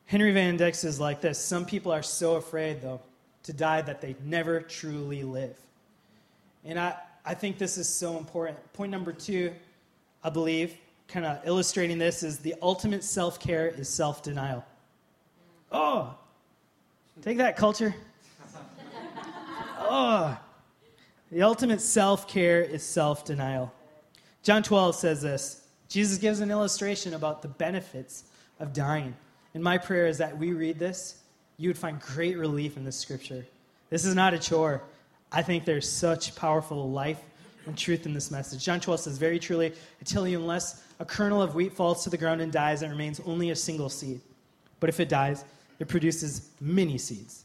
Henry 0.06 0.32
Van 0.32 0.58
Dyke 0.58 0.84
is 0.84 1.00
like 1.00 1.22
this 1.22 1.38
Some 1.40 1.66
people 1.66 1.92
are 1.92 2.04
so 2.04 2.36
afraid, 2.36 2.82
though, 2.82 3.02
to 3.44 3.54
die 3.54 3.82
that 3.82 4.02
they 4.02 4.16
never 4.24 4.62
truly 4.62 5.24
live. 5.24 5.58
And 6.64 6.80
I, 6.80 6.96
I 7.26 7.34
think 7.34 7.58
this 7.58 7.78
is 7.78 7.90
so 7.90 8.18
important. 8.18 8.58
Point 8.74 8.92
number 8.92 9.12
two, 9.12 9.52
I 10.24 10.30
believe, 10.30 10.76
kind 11.08 11.26
of 11.26 11.40
illustrating 11.46 11.98
this, 11.98 12.24
is 12.24 12.40
the 12.40 12.56
ultimate 12.62 13.04
self 13.04 13.40
care 13.40 13.68
is 13.68 13.90
self 13.90 14.22
denial. 14.22 14.64
Oh, 15.72 16.16
take 17.22 17.38
that, 17.38 17.58
culture. 17.58 17.94
Oh, 19.88 20.36
the 21.32 21.44
ultimate 21.44 21.80
self 21.80 22.28
care 22.28 22.62
is 22.62 22.82
self 22.82 23.24
denial. 23.24 23.72
John 24.42 24.64
12 24.64 24.96
says 24.96 25.22
this 25.22 25.62
Jesus 25.88 26.18
gives 26.18 26.40
an 26.40 26.50
illustration 26.50 27.14
about 27.14 27.42
the 27.42 27.48
benefits 27.48 28.24
of 28.60 28.74
dying. 28.74 29.16
And 29.54 29.64
my 29.64 29.78
prayer 29.78 30.08
is 30.08 30.18
that 30.18 30.38
we 30.38 30.54
read 30.54 30.80
this 30.80 31.20
you 31.58 31.70
would 31.70 31.78
find 31.78 32.00
great 32.00 32.38
relief 32.38 32.78
in 32.78 32.84
this 32.84 32.98
scripture. 32.98 33.46
This 33.90 34.06
is 34.06 34.16
not 34.16 34.34
a 34.34 34.40
chore. 34.40 34.82
I 35.36 35.42
think 35.42 35.66
there's 35.66 35.88
such 35.88 36.34
powerful 36.36 36.90
life 36.90 37.20
and 37.66 37.78
truth 37.78 38.06
in 38.06 38.14
this 38.14 38.32
message. 38.32 38.64
John 38.64 38.80
12 38.80 39.02
says, 39.02 39.18
Very 39.18 39.38
truly, 39.38 39.68
I 39.68 40.04
tell 40.06 40.26
you, 40.26 40.40
unless 40.40 40.82
a 41.00 41.06
kernel 41.06 41.42
of 41.42 41.56
wheat 41.56 41.74
falls 41.74 42.06
to 42.06 42.10
the 42.10 42.18
ground 42.18 42.40
and 42.40 42.54
dies, 42.54 42.82
it 42.82 42.88
remains 42.88 43.20
only 43.26 43.50
a 43.50 43.56
single 43.56 43.90
seed. 43.90 44.22
But 44.80 44.88
if 44.88 45.02
it 45.02 45.10
dies, 45.10 45.44
it 45.80 45.90
produces 45.90 46.52
many 46.62 46.98
seeds. 46.98 47.44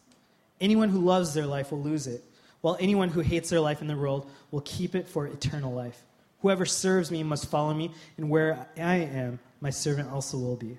Anyone 0.61 0.89
who 0.89 1.01
loves 1.01 1.35
their 1.35 1.47
life 1.47 1.73
will 1.73 1.83
lose 1.83 2.07
it, 2.07 2.23
while 2.61 2.77
anyone 2.79 3.09
who 3.09 3.21
hates 3.21 3.51
their 3.51 3.61
life 3.61 3.81
in 3.81 3.89
the 3.89 3.97
world 3.97 4.31
will 4.53 4.61
keep 4.61 4.95
it 4.95 5.09
for 5.09 5.27
eternal 5.27 5.73
life. 5.73 6.01
Whoever 6.43 6.65
serves 6.65 7.11
me 7.11 7.25
must 7.25 7.51
follow 7.51 7.75
me, 7.75 7.91
and 8.17 8.31
where 8.31 8.69
I 8.79 8.97
am, 8.97 9.41
my 9.61 9.71
servant 9.71 10.13
also 10.13 10.39
will 10.39 10.57
be. 10.57 10.79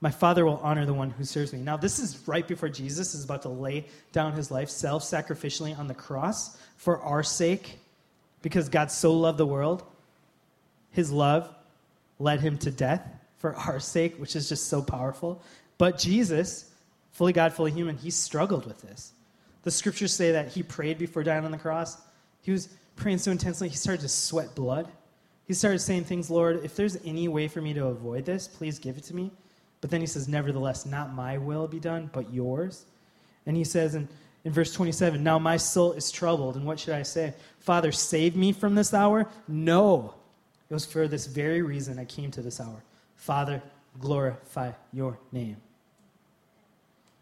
My 0.00 0.10
Father 0.10 0.44
will 0.44 0.60
honor 0.62 0.84
the 0.84 0.94
one 0.94 1.10
who 1.10 1.24
serves 1.24 1.52
me. 1.52 1.60
Now, 1.60 1.76
this 1.76 1.98
is 1.98 2.26
right 2.26 2.46
before 2.46 2.68
Jesus 2.68 3.14
is 3.14 3.24
about 3.24 3.42
to 3.42 3.48
lay 3.48 3.86
down 4.12 4.32
his 4.32 4.50
life 4.50 4.68
self 4.68 5.02
sacrificially 5.02 5.76
on 5.78 5.86
the 5.86 5.94
cross 5.94 6.58
for 6.76 7.00
our 7.00 7.22
sake, 7.22 7.78
because 8.42 8.68
God 8.68 8.90
so 8.90 9.12
loved 9.12 9.38
the 9.38 9.46
world. 9.46 9.84
His 10.90 11.10
love 11.10 11.54
led 12.18 12.40
him 12.40 12.58
to 12.58 12.70
death 12.70 13.02
for 13.38 13.54
our 13.56 13.80
sake, 13.80 14.16
which 14.16 14.36
is 14.36 14.48
just 14.48 14.68
so 14.68 14.82
powerful. 14.82 15.42
But 15.78 15.98
Jesus, 15.98 16.70
fully 17.12 17.32
God, 17.32 17.52
fully 17.52 17.70
human, 17.70 17.96
he 17.96 18.10
struggled 18.10 18.66
with 18.66 18.80
this. 18.82 19.12
The 19.62 19.70
scriptures 19.70 20.12
say 20.12 20.32
that 20.32 20.48
he 20.48 20.62
prayed 20.62 20.98
before 20.98 21.22
dying 21.22 21.44
on 21.44 21.50
the 21.50 21.58
cross. 21.58 21.98
He 22.42 22.52
was 22.52 22.68
praying 22.96 23.18
so 23.18 23.30
intensely, 23.30 23.68
he 23.68 23.76
started 23.76 24.02
to 24.02 24.08
sweat 24.08 24.54
blood. 24.54 24.88
He 25.46 25.54
started 25.54 25.78
saying 25.80 26.04
things, 26.04 26.30
Lord, 26.30 26.64
if 26.64 26.76
there's 26.76 26.96
any 27.04 27.28
way 27.28 27.48
for 27.48 27.60
me 27.60 27.72
to 27.74 27.86
avoid 27.86 28.24
this, 28.24 28.48
please 28.48 28.78
give 28.78 28.96
it 28.96 29.04
to 29.04 29.14
me. 29.14 29.30
But 29.86 29.92
then 29.92 30.00
he 30.00 30.08
says, 30.08 30.26
Nevertheless, 30.26 30.84
not 30.84 31.14
my 31.14 31.38
will 31.38 31.68
be 31.68 31.78
done, 31.78 32.10
but 32.12 32.34
yours. 32.34 32.86
And 33.46 33.56
he 33.56 33.62
says 33.62 33.94
in, 33.94 34.08
in 34.44 34.50
verse 34.50 34.72
27, 34.72 35.22
Now 35.22 35.38
my 35.38 35.56
soul 35.56 35.92
is 35.92 36.10
troubled, 36.10 36.56
and 36.56 36.66
what 36.66 36.80
should 36.80 36.94
I 36.94 37.04
say? 37.04 37.34
Father, 37.60 37.92
save 37.92 38.34
me 38.34 38.50
from 38.50 38.74
this 38.74 38.92
hour? 38.92 39.28
No. 39.46 40.12
It 40.68 40.74
was 40.74 40.84
for 40.84 41.06
this 41.06 41.26
very 41.26 41.62
reason 41.62 42.00
I 42.00 42.04
came 42.04 42.32
to 42.32 42.42
this 42.42 42.60
hour. 42.60 42.82
Father, 43.14 43.62
glorify 44.00 44.72
your 44.92 45.20
name. 45.30 45.56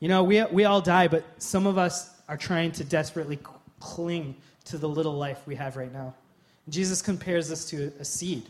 You 0.00 0.09
know, 0.09 0.24
we, 0.24 0.42
we 0.44 0.64
all 0.64 0.81
die, 0.81 1.07
but 1.07 1.22
some 1.37 1.66
of 1.66 1.77
us 1.77 2.14
are 2.31 2.38
trying 2.38 2.72
to 2.72 2.85
desperately 2.85 3.38
cling 3.79 4.37
to 4.64 4.79
the 4.79 4.88
little 4.88 5.12
life 5.12 5.42
we 5.44 5.55
have 5.57 5.77
right 5.77 5.92
now. 5.92 6.14
Jesus 6.70 7.03
compares 7.03 7.46
this 7.46 7.66
to 7.66 7.92
a 8.00 8.07
seed. 8.07 8.44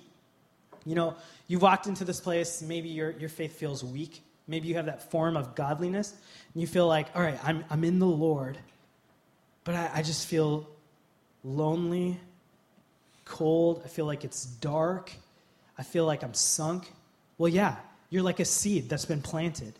You 0.84 0.94
know, 0.94 1.16
you 1.46 1.58
walked 1.58 1.86
into 1.86 2.04
this 2.04 2.20
place, 2.20 2.62
maybe 2.62 2.88
your, 2.88 3.10
your 3.12 3.28
faith 3.28 3.56
feels 3.56 3.82
weak. 3.82 4.22
Maybe 4.46 4.68
you 4.68 4.74
have 4.74 4.86
that 4.86 5.10
form 5.10 5.36
of 5.36 5.54
godliness, 5.54 6.12
and 6.52 6.60
you 6.60 6.66
feel 6.66 6.86
like, 6.86 7.06
all 7.14 7.22
right, 7.22 7.38
I'm, 7.42 7.64
I'm 7.70 7.82
in 7.82 7.98
the 7.98 8.06
Lord, 8.06 8.58
but 9.64 9.74
I, 9.74 9.90
I 9.94 10.02
just 10.02 10.26
feel 10.26 10.68
lonely, 11.42 12.20
cold. 13.24 13.80
I 13.84 13.88
feel 13.88 14.04
like 14.04 14.22
it's 14.22 14.44
dark. 14.44 15.10
I 15.78 15.82
feel 15.82 16.04
like 16.04 16.22
I'm 16.22 16.34
sunk. 16.34 16.92
Well, 17.38 17.48
yeah, 17.48 17.76
you're 18.10 18.22
like 18.22 18.38
a 18.38 18.44
seed 18.44 18.88
that's 18.88 19.06
been 19.06 19.22
planted. 19.22 19.72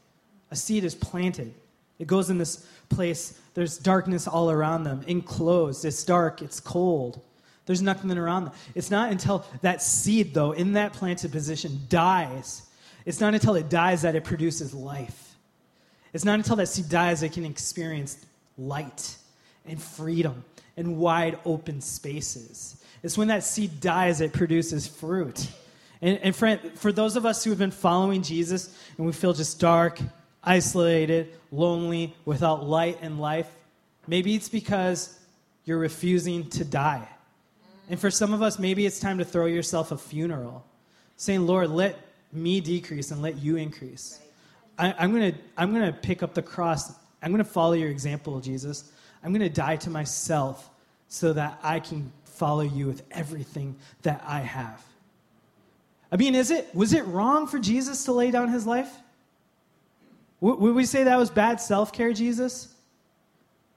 A 0.51 0.57
seed 0.57 0.85
is 0.85 0.95
planted. 0.95 1.53
It 1.99 2.07
goes 2.07 2.31
in 2.31 2.39
this 2.39 2.67
place, 2.89 3.39
there's 3.55 3.79
darkness 3.79 4.27
all 4.27 4.51
around 4.51 4.85
them, 4.85 5.05
enclosed. 5.07 5.85
It's 5.85 6.05
dark, 6.05 6.43
it's 6.43 6.59
cold. 6.59 7.21
There's 7.67 7.83
nothing 7.83 8.17
around 8.17 8.47
them. 8.47 8.55
It's 8.75 8.91
not 8.91 9.11
until 9.11 9.45
that 9.63 9.83
seed, 9.83 10.35
though, 10.35 10.53
in 10.53 10.75
that 10.75 10.93
planted 10.93 11.33
position 11.33 11.81
dies, 11.89 12.63
it's 13.07 13.21
not 13.21 13.35
until 13.35 13.55
it 13.55 13.69
dies 13.69 14.03
that 14.03 14.15
it 14.15 14.25
produces 14.25 14.73
life. 14.73 15.37
It's 16.13 16.25
not 16.25 16.37
until 16.39 16.57
that 16.57 16.69
seed 16.69 16.89
dies 16.89 17.21
that 17.21 17.27
it 17.27 17.33
can 17.33 17.45
experience 17.45 18.25
light 18.57 19.17
and 19.67 19.83
freedom 19.83 20.45
and 20.77 20.97
wide 20.97 21.39
open 21.45 21.81
spaces. 21.81 22.83
It's 23.03 23.19
when 23.19 23.29
that 23.29 23.45
seed 23.45 23.81
dies 23.81 24.21
it 24.21 24.33
produces 24.33 24.87
fruit. 24.87 25.47
And, 26.01 26.19
and 26.19 26.35
friend, 26.35 26.61
for 26.77 26.93
those 26.93 27.17
of 27.17 27.27
us 27.27 27.45
who 27.45 27.51
have 27.51 27.59
been 27.59 27.71
following 27.71 28.23
Jesus 28.23 28.77
and 28.97 29.07
we 29.07 29.13
feel 29.13 29.33
just 29.33 29.61
dark, 29.61 29.99
isolated, 30.43 31.35
lonely, 31.51 32.15
without 32.25 32.67
light 32.67 32.99
and 33.03 33.21
life, 33.21 33.49
maybe 34.07 34.35
it's 34.35 34.49
because 34.49 35.19
you're 35.65 35.79
refusing 35.79 36.49
to 36.51 36.65
die. 36.65 37.09
And 37.89 38.01
for 38.01 38.11
some 38.11 38.33
of 38.33 38.43
us, 38.43 38.59
maybe 38.59 38.87
it's 38.87 38.99
time 38.99 39.19
to 39.19 39.25
throw 39.25 39.47
yourself 39.47 39.93
a 39.93 39.99
funeral, 39.99 40.65
saying, 41.17 41.47
Lord, 41.47 41.71
let 41.71 41.99
me 42.33 42.61
decrease 42.61 43.11
and 43.11 43.23
let 43.23 43.37
you 43.37 43.57
increase. 43.57 44.21
I, 44.79 44.95
I'm 44.99 45.13
going 45.15 45.33
to 45.33 45.39
I'm 45.57 45.75
to 45.75 45.93
pick 45.93 46.23
up 46.23 46.35
the 46.35 46.43
cross. 46.43 46.93
I'm 47.23 47.31
going 47.31 47.45
to 47.45 47.51
follow 47.51 47.75
your 47.75 47.91
example, 47.91 48.41
Jesus. 48.41 48.91
I'm 49.23 49.31
going 49.31 49.41
to 49.41 49.49
die 49.49 49.77
to 49.77 49.91
myself 49.91 50.69
so 51.09 51.33
that 51.33 51.59
I 51.63 51.81
can 51.81 52.13
follow 52.25 52.63
you 52.63 52.87
with 52.87 53.03
everything 53.11 53.77
that 54.03 54.23
I 54.27 54.41
have. 54.41 54.83
I 56.11 56.17
mean, 56.17 56.35
is 56.35 56.51
it 56.51 56.75
was 56.75 56.93
it 56.93 57.05
wrong 57.07 57.47
for 57.47 57.59
Jesus 57.59 58.05
to 58.05 58.13
lay 58.13 58.31
down 58.31 58.49
his 58.49 58.67
life? 58.67 58.93
Would 60.41 60.75
we 60.75 60.85
say 60.85 61.05
that 61.05 61.17
was 61.17 61.31
bad 61.31 61.61
self-care, 61.61 62.13
Jesus? 62.13 62.75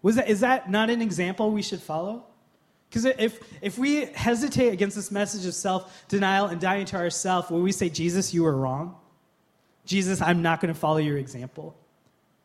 Was 0.02 0.16
that, 0.16 0.28
is 0.28 0.42
that 0.42 0.70
not 0.70 0.90
an 0.90 1.02
example 1.02 1.52
we 1.52 1.62
should 1.62 1.82
follow? 1.82 2.26
Because 2.90 3.06
if, 3.06 3.40
if 3.62 3.78
we 3.78 4.06
hesitate 4.06 4.70
against 4.70 4.96
this 4.96 5.12
message 5.12 5.46
of 5.46 5.54
self 5.54 6.08
denial 6.08 6.48
and 6.48 6.60
dying 6.60 6.86
to 6.86 6.96
ourselves, 6.96 7.50
will 7.50 7.62
we 7.62 7.72
say, 7.72 7.90
Jesus, 7.90 8.34
you 8.34 8.44
were 8.44 8.56
wrong? 8.56 8.96
Jesus, 9.86 10.22
I'm 10.22 10.42
not 10.42 10.62
going 10.62 10.74
to 10.74 10.80
follow 10.80 10.98
your 10.98 11.18
example. 11.18 11.76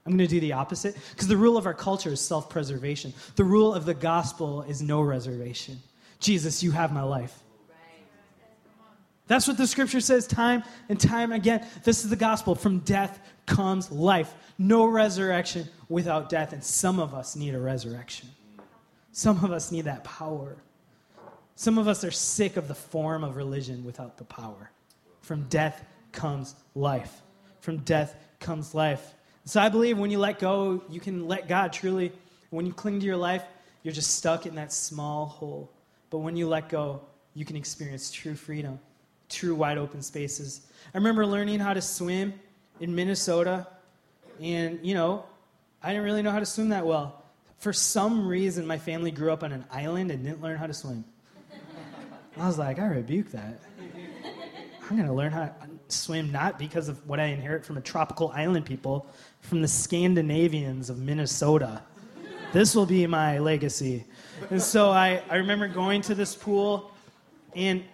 I'm 0.05 0.13
going 0.17 0.27
to 0.29 0.35
do 0.35 0.41
the 0.41 0.53
opposite. 0.55 0.97
Because 1.11 1.29
the 1.29 1.37
rule 1.37 1.57
of 1.57 1.67
our 1.67 1.75
culture 1.75 2.11
is 2.11 2.21
self 2.21 2.51
preservation, 2.51 3.13
the 3.37 3.45
rule 3.45 3.75
of 3.75 3.85
the 3.85 3.95
gospel 3.95 4.63
is 4.63 4.83
no 4.83 5.01
reservation. 5.01 5.79
Jesus, 6.19 6.63
you 6.63 6.71
have 6.71 6.93
my 6.93 7.03
life. 7.03 7.39
That's 9.29 9.47
what 9.47 9.57
the 9.57 9.67
scripture 9.67 10.01
says 10.01 10.27
time 10.27 10.63
and 10.89 11.01
time 11.01 11.33
again. 11.33 11.67
This 11.85 12.05
is 12.05 12.11
the 12.11 12.17
gospel. 12.17 12.55
From 12.55 12.81
death 12.81 13.19
comes 13.47 13.91
life. 13.91 14.35
No 14.59 14.85
resurrection 14.85 15.69
without 15.89 16.29
death. 16.29 16.53
And 16.53 16.63
some 16.63 16.99
of 16.99 17.15
us 17.15 17.35
need 17.35 17.55
a 17.55 17.61
resurrection. 17.61 18.29
Some 19.13 19.45
of 19.45 19.53
us 19.53 19.71
need 19.71 19.83
that 19.83 20.05
power. 20.05 20.57
Some 21.55 21.77
of 21.77 21.87
us 21.87 22.03
are 22.03 22.11
sick 22.11 22.57
of 22.57 22.67
the 22.67 22.75
form 22.75 23.23
of 23.23 23.37
religion 23.37 23.85
without 23.85 24.17
the 24.17 24.25
power. 24.25 24.71
From 25.21 25.45
death 25.49 25.85
comes 26.13 26.55
life. 26.75 27.21
From 27.61 27.79
death 27.79 28.17
comes 28.41 28.75
life. 28.75 29.15
So 29.45 29.61
I 29.61 29.69
believe 29.69 29.99
when 29.99 30.11
you 30.11 30.19
let 30.19 30.39
go, 30.39 30.83
you 30.89 30.99
can 30.99 31.29
let 31.29 31.47
God 31.47 31.73
truly. 31.73 32.11
When 32.51 32.65
you 32.65 32.73
cling 32.73 33.01
to 33.01 33.07
your 33.07 33.17
life, 33.17 33.45
you're 33.83 33.93
just 33.93 34.15
stuck 34.17 34.47
in 34.47 34.55
that 34.55 34.73
small 34.73 35.27
hole. 35.27 35.71
But 36.09 36.19
when 36.19 36.37
you 36.37 36.49
let 36.49 36.71
go, 36.71 37.03
you 37.35 37.45
can 37.45 37.57
experience 37.57 38.11
true 38.11 38.35
freedom, 38.35 38.79
true 39.29 39.55
wide 39.55 39.79
open 39.79 40.01
spaces. 40.03 40.63
I 40.95 40.99
remember 40.99 41.27
learning 41.27 41.61
how 41.61 41.75
to 41.75 41.83
swim 41.83 42.35
in 42.81 42.95
Minnesota, 42.95 43.67
and, 44.41 44.79
you 44.83 44.95
know, 44.95 45.25
I 45.83 45.89
didn't 45.89 46.05
really 46.05 46.23
know 46.23 46.31
how 46.31 46.41
to 46.41 46.47
swim 46.47 46.71
that 46.71 46.87
well 46.87 47.22
for 47.63 47.73
some 47.73 48.27
reason, 48.27 48.67
my 48.67 48.77
family 48.77 49.13
grew 49.13 49.33
up 49.33 49.45
on 49.45 49.53
an 49.53 49.65
island 49.71 50.11
and 50.11 50.25
didn't 50.25 50.43
learn 50.43 50.57
how 50.57 50.67
to 50.67 50.75
swim. 50.75 51.05
I 52.37 52.45
was 52.49 52.59
like, 52.59 52.81
I 52.81 52.87
rebuke 52.87 53.31
that. 53.31 53.61
I'm 54.91 54.97
going 54.97 55.07
to 55.07 55.15
learn 55.15 55.31
how 55.31 55.45
to 55.45 55.55
swim 55.87 56.33
not 56.33 56.59
because 56.59 56.89
of 56.89 57.07
what 57.07 57.21
I 57.21 57.27
inherit 57.27 57.65
from 57.65 57.77
a 57.77 57.81
tropical 57.81 58.33
island 58.35 58.67
people, 58.67 59.07
from 59.43 59.63
the 59.63 59.69
Scandinavians 59.69 60.91
of 60.91 60.99
Minnesota. 60.99 61.83
This 62.53 62.75
will 62.75 62.85
be 62.85 63.07
my 63.07 63.39
legacy. 63.39 64.07
And 64.51 64.61
so 64.61 64.91
I, 64.91 65.23
I 65.31 65.37
remember 65.37 65.69
going 65.69 66.01
to 66.03 66.17
this 66.17 66.35
pool 66.35 66.91
and 67.55 67.85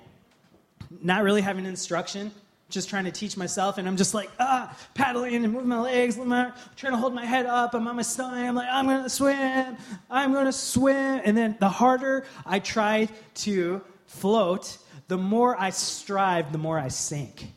not 1.03 1.25
really 1.25 1.43
having 1.43 1.67
instruction 1.67 2.33
just 2.71 2.91
trying 2.91 3.05
to 3.05 3.11
teach 3.11 3.37
myself, 3.37 3.79
and 3.79 3.89
I'm 3.89 3.97
just 3.97 4.13
like, 4.13 4.31
ah, 4.39 4.77
paddling 4.95 5.43
and 5.43 5.53
moving 5.53 5.69
my 5.69 5.81
legs, 5.81 6.17
trying 6.17 6.53
to 6.93 6.97
hold 6.97 7.15
my 7.15 7.25
head 7.25 7.47
up. 7.47 7.75
I'm 7.75 7.87
on 7.89 7.97
my 7.97 8.03
stomach. 8.03 8.39
I'm 8.39 8.55
like, 8.55 8.69
I'm 8.71 8.87
going 8.87 9.03
to 9.03 9.09
swim. 9.09 9.77
I'm 10.11 10.33
going 10.33 10.45
to 10.45 10.53
swim. 10.53 11.23
And 11.25 11.37
then 11.37 11.57
the 11.61 11.69
harder 11.69 12.27
I 12.45 12.59
try 12.59 13.09
to 13.37 13.81
float, 14.07 14.77
the 15.09 15.17
more 15.17 15.59
I 15.59 15.71
strive, 15.71 16.53
the 16.53 16.59
more 16.59 16.79
I 16.79 16.89
sink. 16.89 17.53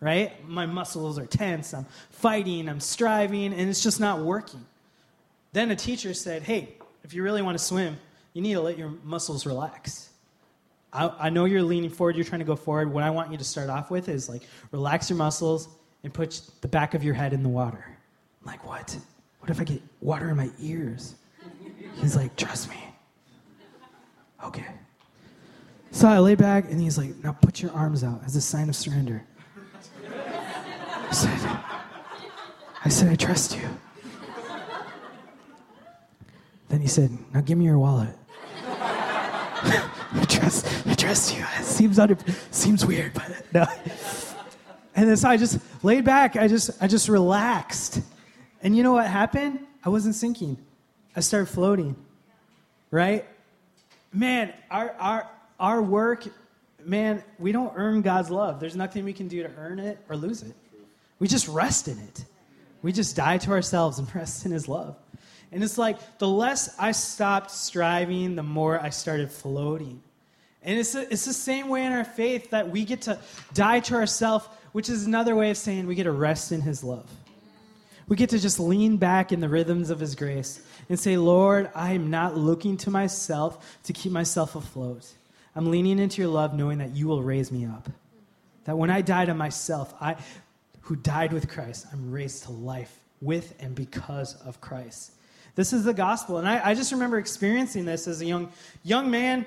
Right? 0.00 0.48
My 0.48 0.66
muscles 0.66 1.18
are 1.18 1.26
tense. 1.26 1.72
I'm 1.72 1.86
fighting. 2.10 2.68
I'm 2.68 2.80
striving, 2.80 3.52
and 3.52 3.70
it's 3.70 3.82
just 3.82 4.00
not 4.00 4.20
working. 4.20 4.64
Then 5.52 5.70
a 5.70 5.76
teacher 5.76 6.14
said, 6.14 6.42
hey, 6.42 6.74
if 7.04 7.14
you 7.14 7.22
really 7.22 7.42
want 7.42 7.56
to 7.56 7.64
swim, 7.64 7.96
you 8.32 8.42
need 8.42 8.54
to 8.54 8.60
let 8.60 8.76
your 8.76 8.92
muscles 9.04 9.46
relax. 9.46 10.10
I, 10.92 11.12
I 11.18 11.30
know 11.30 11.44
you're 11.44 11.62
leaning 11.62 11.90
forward, 11.90 12.16
you're 12.16 12.24
trying 12.24 12.40
to 12.40 12.46
go 12.46 12.56
forward. 12.56 12.92
What 12.92 13.04
I 13.04 13.10
want 13.10 13.30
you 13.30 13.38
to 13.38 13.44
start 13.44 13.68
off 13.68 13.90
with 13.90 14.08
is 14.08 14.28
like 14.28 14.42
relax 14.70 15.10
your 15.10 15.18
muscles 15.18 15.68
and 16.02 16.12
put 16.12 16.40
the 16.60 16.68
back 16.68 16.94
of 16.94 17.04
your 17.04 17.14
head 17.14 17.32
in 17.32 17.42
the 17.42 17.48
water. 17.48 17.84
I'm 18.40 18.46
like, 18.46 18.66
what? 18.66 18.96
What 19.40 19.50
if 19.50 19.60
I 19.60 19.64
get 19.64 19.82
water 20.00 20.30
in 20.30 20.36
my 20.36 20.50
ears? 20.60 21.14
He's 21.96 22.16
like, 22.16 22.36
trust 22.36 22.70
me. 22.70 22.76
Okay. 24.44 24.66
So 25.90 26.06
I 26.08 26.18
lay 26.18 26.34
back 26.34 26.70
and 26.70 26.80
he's 26.80 26.96
like, 26.96 27.16
now 27.22 27.32
put 27.32 27.60
your 27.60 27.72
arms 27.72 28.04
out 28.04 28.22
as 28.24 28.36
a 28.36 28.40
sign 28.40 28.68
of 28.68 28.76
surrender. 28.76 29.24
I 30.06 31.12
said, 31.12 31.58
I 32.84 32.88
said, 32.88 33.08
I 33.08 33.14
trust 33.16 33.56
you. 33.56 33.68
Then 36.68 36.80
he 36.80 36.86
said, 36.86 37.10
now 37.32 37.40
give 37.40 37.56
me 37.58 37.64
your 37.64 37.78
wallet. 37.78 38.14
I 40.14 40.24
trust, 40.24 40.66
I 40.86 40.94
trust 40.94 41.36
you. 41.36 41.44
It 41.58 41.64
seems 41.64 41.98
under, 41.98 42.16
seems 42.50 42.84
weird, 42.84 43.12
but 43.14 43.44
no. 43.52 43.66
And 44.94 45.08
then 45.08 45.16
so 45.16 45.28
I 45.28 45.36
just 45.36 45.60
laid 45.84 46.04
back. 46.04 46.36
I 46.36 46.48
just, 46.48 46.70
I 46.82 46.88
just 46.88 47.08
relaxed. 47.08 48.00
And 48.62 48.76
you 48.76 48.82
know 48.82 48.92
what 48.92 49.06
happened? 49.06 49.60
I 49.84 49.90
wasn't 49.90 50.14
sinking. 50.14 50.56
I 51.14 51.20
started 51.20 51.46
floating. 51.46 51.94
Right? 52.90 53.24
Man, 54.12 54.52
our, 54.70 54.94
our, 54.98 55.30
our 55.60 55.82
work, 55.82 56.26
man, 56.84 57.22
we 57.38 57.52
don't 57.52 57.72
earn 57.76 58.02
God's 58.02 58.30
love. 58.30 58.60
There's 58.60 58.76
nothing 58.76 59.04
we 59.04 59.12
can 59.12 59.28
do 59.28 59.42
to 59.42 59.50
earn 59.56 59.78
it 59.78 59.98
or 60.08 60.16
lose 60.16 60.42
it. 60.42 60.54
We 61.18 61.28
just 61.28 61.48
rest 61.48 61.88
in 61.88 61.98
it. 61.98 62.24
We 62.82 62.92
just 62.92 63.14
die 63.14 63.38
to 63.38 63.50
ourselves 63.50 63.98
and 63.98 64.14
rest 64.14 64.46
in 64.46 64.52
His 64.52 64.68
love. 64.68 64.96
And 65.50 65.64
it's 65.64 65.78
like 65.78 66.18
the 66.18 66.28
less 66.28 66.74
I 66.78 66.92
stopped 66.92 67.50
striving, 67.50 68.36
the 68.36 68.42
more 68.42 68.80
I 68.80 68.90
started 68.90 69.30
floating. 69.30 70.02
And 70.62 70.78
it's, 70.78 70.94
a, 70.94 71.10
it's 71.10 71.24
the 71.24 71.32
same 71.32 71.68
way 71.68 71.84
in 71.84 71.92
our 71.92 72.04
faith 72.04 72.50
that 72.50 72.70
we 72.70 72.84
get 72.84 73.02
to 73.02 73.18
die 73.54 73.80
to 73.80 73.94
ourselves, 73.94 74.46
which 74.72 74.88
is 74.88 75.06
another 75.06 75.34
way 75.34 75.50
of 75.50 75.56
saying 75.56 75.86
we 75.86 75.94
get 75.94 76.04
to 76.04 76.12
rest 76.12 76.52
in 76.52 76.60
His 76.60 76.84
love. 76.84 77.08
We 78.08 78.16
get 78.16 78.30
to 78.30 78.38
just 78.38 78.58
lean 78.58 78.96
back 78.96 79.32
in 79.32 79.40
the 79.40 79.48
rhythms 79.48 79.90
of 79.90 80.00
His 80.00 80.14
grace 80.14 80.60
and 80.88 80.98
say, 80.98 81.16
Lord, 81.16 81.70
I 81.74 81.92
am 81.92 82.10
not 82.10 82.36
looking 82.36 82.76
to 82.78 82.90
myself 82.90 83.78
to 83.84 83.92
keep 83.92 84.12
myself 84.12 84.56
afloat. 84.56 85.06
I'm 85.54 85.70
leaning 85.70 85.98
into 85.98 86.20
your 86.22 86.30
love, 86.30 86.54
knowing 86.54 86.78
that 86.78 86.94
you 86.94 87.06
will 87.06 87.22
raise 87.22 87.50
me 87.50 87.66
up. 87.66 87.88
That 88.64 88.76
when 88.76 88.90
I 88.90 89.00
die 89.00 89.24
to 89.24 89.34
myself, 89.34 89.94
I, 90.00 90.16
who 90.80 90.96
died 90.96 91.32
with 91.32 91.48
Christ, 91.48 91.86
I'm 91.92 92.10
raised 92.10 92.44
to 92.44 92.52
life 92.52 93.00
with 93.20 93.54
and 93.60 93.74
because 93.74 94.34
of 94.42 94.60
Christ. 94.60 95.12
This 95.58 95.72
is 95.72 95.82
the 95.82 95.92
gospel. 95.92 96.38
And 96.38 96.48
I, 96.48 96.68
I 96.68 96.74
just 96.74 96.92
remember 96.92 97.18
experiencing 97.18 97.84
this 97.84 98.06
as 98.06 98.20
a 98.20 98.24
young, 98.24 98.52
young 98.84 99.10
man, 99.10 99.44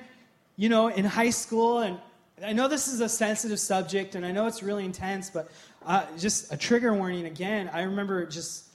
you 0.57 0.67
know, 0.67 0.89
in 0.89 1.05
high 1.05 1.29
school. 1.29 1.79
And 1.79 1.97
I 2.43 2.51
know 2.51 2.67
this 2.67 2.89
is 2.89 2.99
a 2.99 3.07
sensitive 3.07 3.61
subject 3.61 4.15
and 4.15 4.25
I 4.25 4.33
know 4.33 4.45
it's 4.45 4.61
really 4.61 4.83
intense, 4.83 5.29
but 5.29 5.49
uh, 5.85 6.05
just 6.17 6.51
a 6.51 6.57
trigger 6.57 6.93
warning 6.93 7.27
again. 7.27 7.71
I 7.71 7.83
remember 7.83 8.25
just 8.25 8.65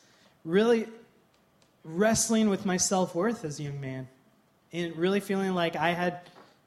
really 0.46 0.88
wrestling 1.85 2.49
with 2.49 2.64
my 2.64 2.79
self 2.79 3.14
worth 3.14 3.44
as 3.44 3.61
a 3.61 3.64
young 3.64 3.83
man 3.83 4.09
and 4.72 4.96
really 4.96 5.20
feeling 5.20 5.53
like 5.53 5.77
I 5.77 5.90
had 5.90 6.20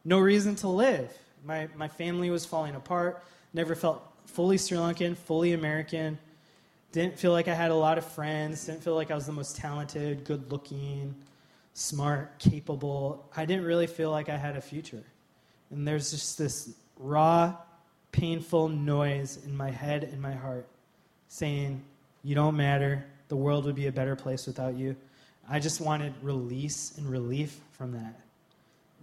no 0.06 0.20
reason 0.20 0.54
to 0.58 0.68
live. 0.68 1.12
My, 1.44 1.68
my 1.76 1.88
family 1.88 2.30
was 2.30 2.46
falling 2.46 2.76
apart, 2.76 3.24
never 3.56 3.74
felt 3.74 4.04
fully 4.28 4.60
Sri 4.60 4.78
Lankan, 4.78 5.18
fully 5.18 5.54
American. 5.54 6.20
Didn't 6.92 7.18
feel 7.20 7.32
like 7.32 7.48
I 7.48 7.54
had 7.54 7.72
a 7.72 7.76
lot 7.76 7.98
of 7.98 8.06
friends. 8.06 8.66
Didn't 8.66 8.84
feel 8.84 8.96
like 8.96 9.12
I 9.12 9.16
was 9.16 9.26
the 9.28 9.32
most 9.32 9.56
talented, 9.56 10.24
good 10.24 10.52
looking, 10.52 11.16
smart, 11.74 12.40
capable. 12.40 13.30
I 13.36 13.46
didn't 13.46 13.66
really 13.66 13.88
feel 13.88 14.12
like 14.12 14.30
I 14.30 14.38
had 14.38 14.56
a 14.56 14.62
future. 14.62 15.04
And 15.70 15.88
there's 15.88 16.12
just 16.12 16.38
this 16.38 16.74
raw, 16.98 17.56
painful 18.12 18.70
noise 18.70 19.40
in 19.46 19.56
my 19.56 19.70
head 19.70 20.04
and 20.04 20.20
my 20.20 20.34
heart 20.34 20.68
saying, 21.28 21.84
You 22.24 22.36
don't 22.36 22.58
matter. 22.58 23.06
the 23.28 23.36
world 23.36 23.66
would 23.66 23.76
be 23.76 23.86
a 23.86 23.92
better 23.92 24.16
place 24.16 24.48
without 24.48 24.76
you. 24.76 24.96
I 25.48 25.60
just 25.60 25.82
wanted 25.82 26.14
release 26.24 26.98
and 26.98 27.08
relief 27.08 27.60
from 27.72 27.92
that. 27.92 28.20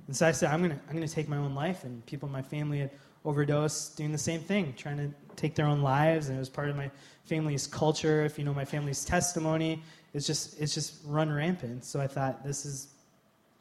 And 0.07 0.17
so 0.17 0.27
I 0.27 0.33
said, 0.33 0.51
I'm 0.51 0.61
going 0.61 0.73
to 0.73 0.81
I'm 0.89 0.97
going 0.97 1.07
to 1.07 1.13
take 1.13 1.29
my 1.29 1.37
own 1.37 1.55
life. 1.55 1.85
And 1.85 2.05
people 2.07 2.29
in 2.29 2.33
my 2.33 2.43
family 2.43 2.81
had 2.81 2.91
overdosed 3.27 3.97
doing 3.99 4.13
the 4.13 4.19
same 4.19 4.41
thing, 4.41 4.73
trying 4.77 4.97
to 4.97 5.11
take 5.35 5.55
their 5.55 5.67
own 5.67 5.83
lives. 5.83 6.29
And 6.29 6.37
it 6.37 6.39
was 6.39 6.49
part 6.49 6.71
of 6.71 6.77
my 6.77 6.91
family's 7.25 7.67
culture. 7.67 8.25
If 8.25 8.39
you 8.39 8.45
know 8.45 8.55
my 8.55 8.65
family's 8.65 9.05
testimony, 9.05 9.83
it's 10.15 10.27
just, 10.27 10.59
it's 10.59 10.73
just 10.73 10.95
run 11.05 11.31
rampant. 11.31 11.85
So 11.85 12.01
I 12.01 12.07
thought, 12.07 12.43
this 12.43 12.65
is 12.65 12.89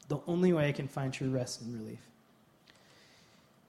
the 0.08 0.18
only 0.26 0.52
way 0.52 0.68
I 0.68 0.72
can 0.72 0.88
find 0.88 1.12
true 1.12 1.28
rest 1.28 1.60
and 1.60 1.74
relief. 1.78 2.00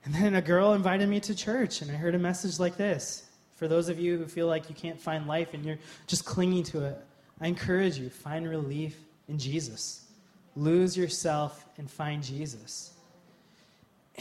And 0.04 0.14
then 0.14 0.36
a 0.36 0.40
girl 0.40 0.72
invited 0.72 1.08
me 1.08 1.20
to 1.20 1.34
church, 1.34 1.82
and 1.82 1.90
I 1.90 1.94
heard 1.94 2.14
a 2.14 2.18
message 2.18 2.58
like 2.58 2.76
this. 2.76 3.24
For 3.56 3.66
those 3.66 3.88
of 3.88 3.98
you 3.98 4.16
who 4.16 4.26
feel 4.26 4.46
like 4.46 4.68
you 4.68 4.74
can't 4.74 5.00
find 5.00 5.26
life 5.26 5.52
and 5.52 5.64
you're 5.64 5.78
just 6.06 6.24
clinging 6.24 6.62
to 6.64 6.84
it, 6.84 6.96
I 7.40 7.48
encourage 7.48 7.98
you 7.98 8.08
find 8.08 8.48
relief 8.48 8.96
in 9.28 9.36
Jesus. 9.36 10.06
Lose 10.54 10.96
yourself 10.96 11.66
and 11.76 11.90
find 11.90 12.22
Jesus. 12.22 12.92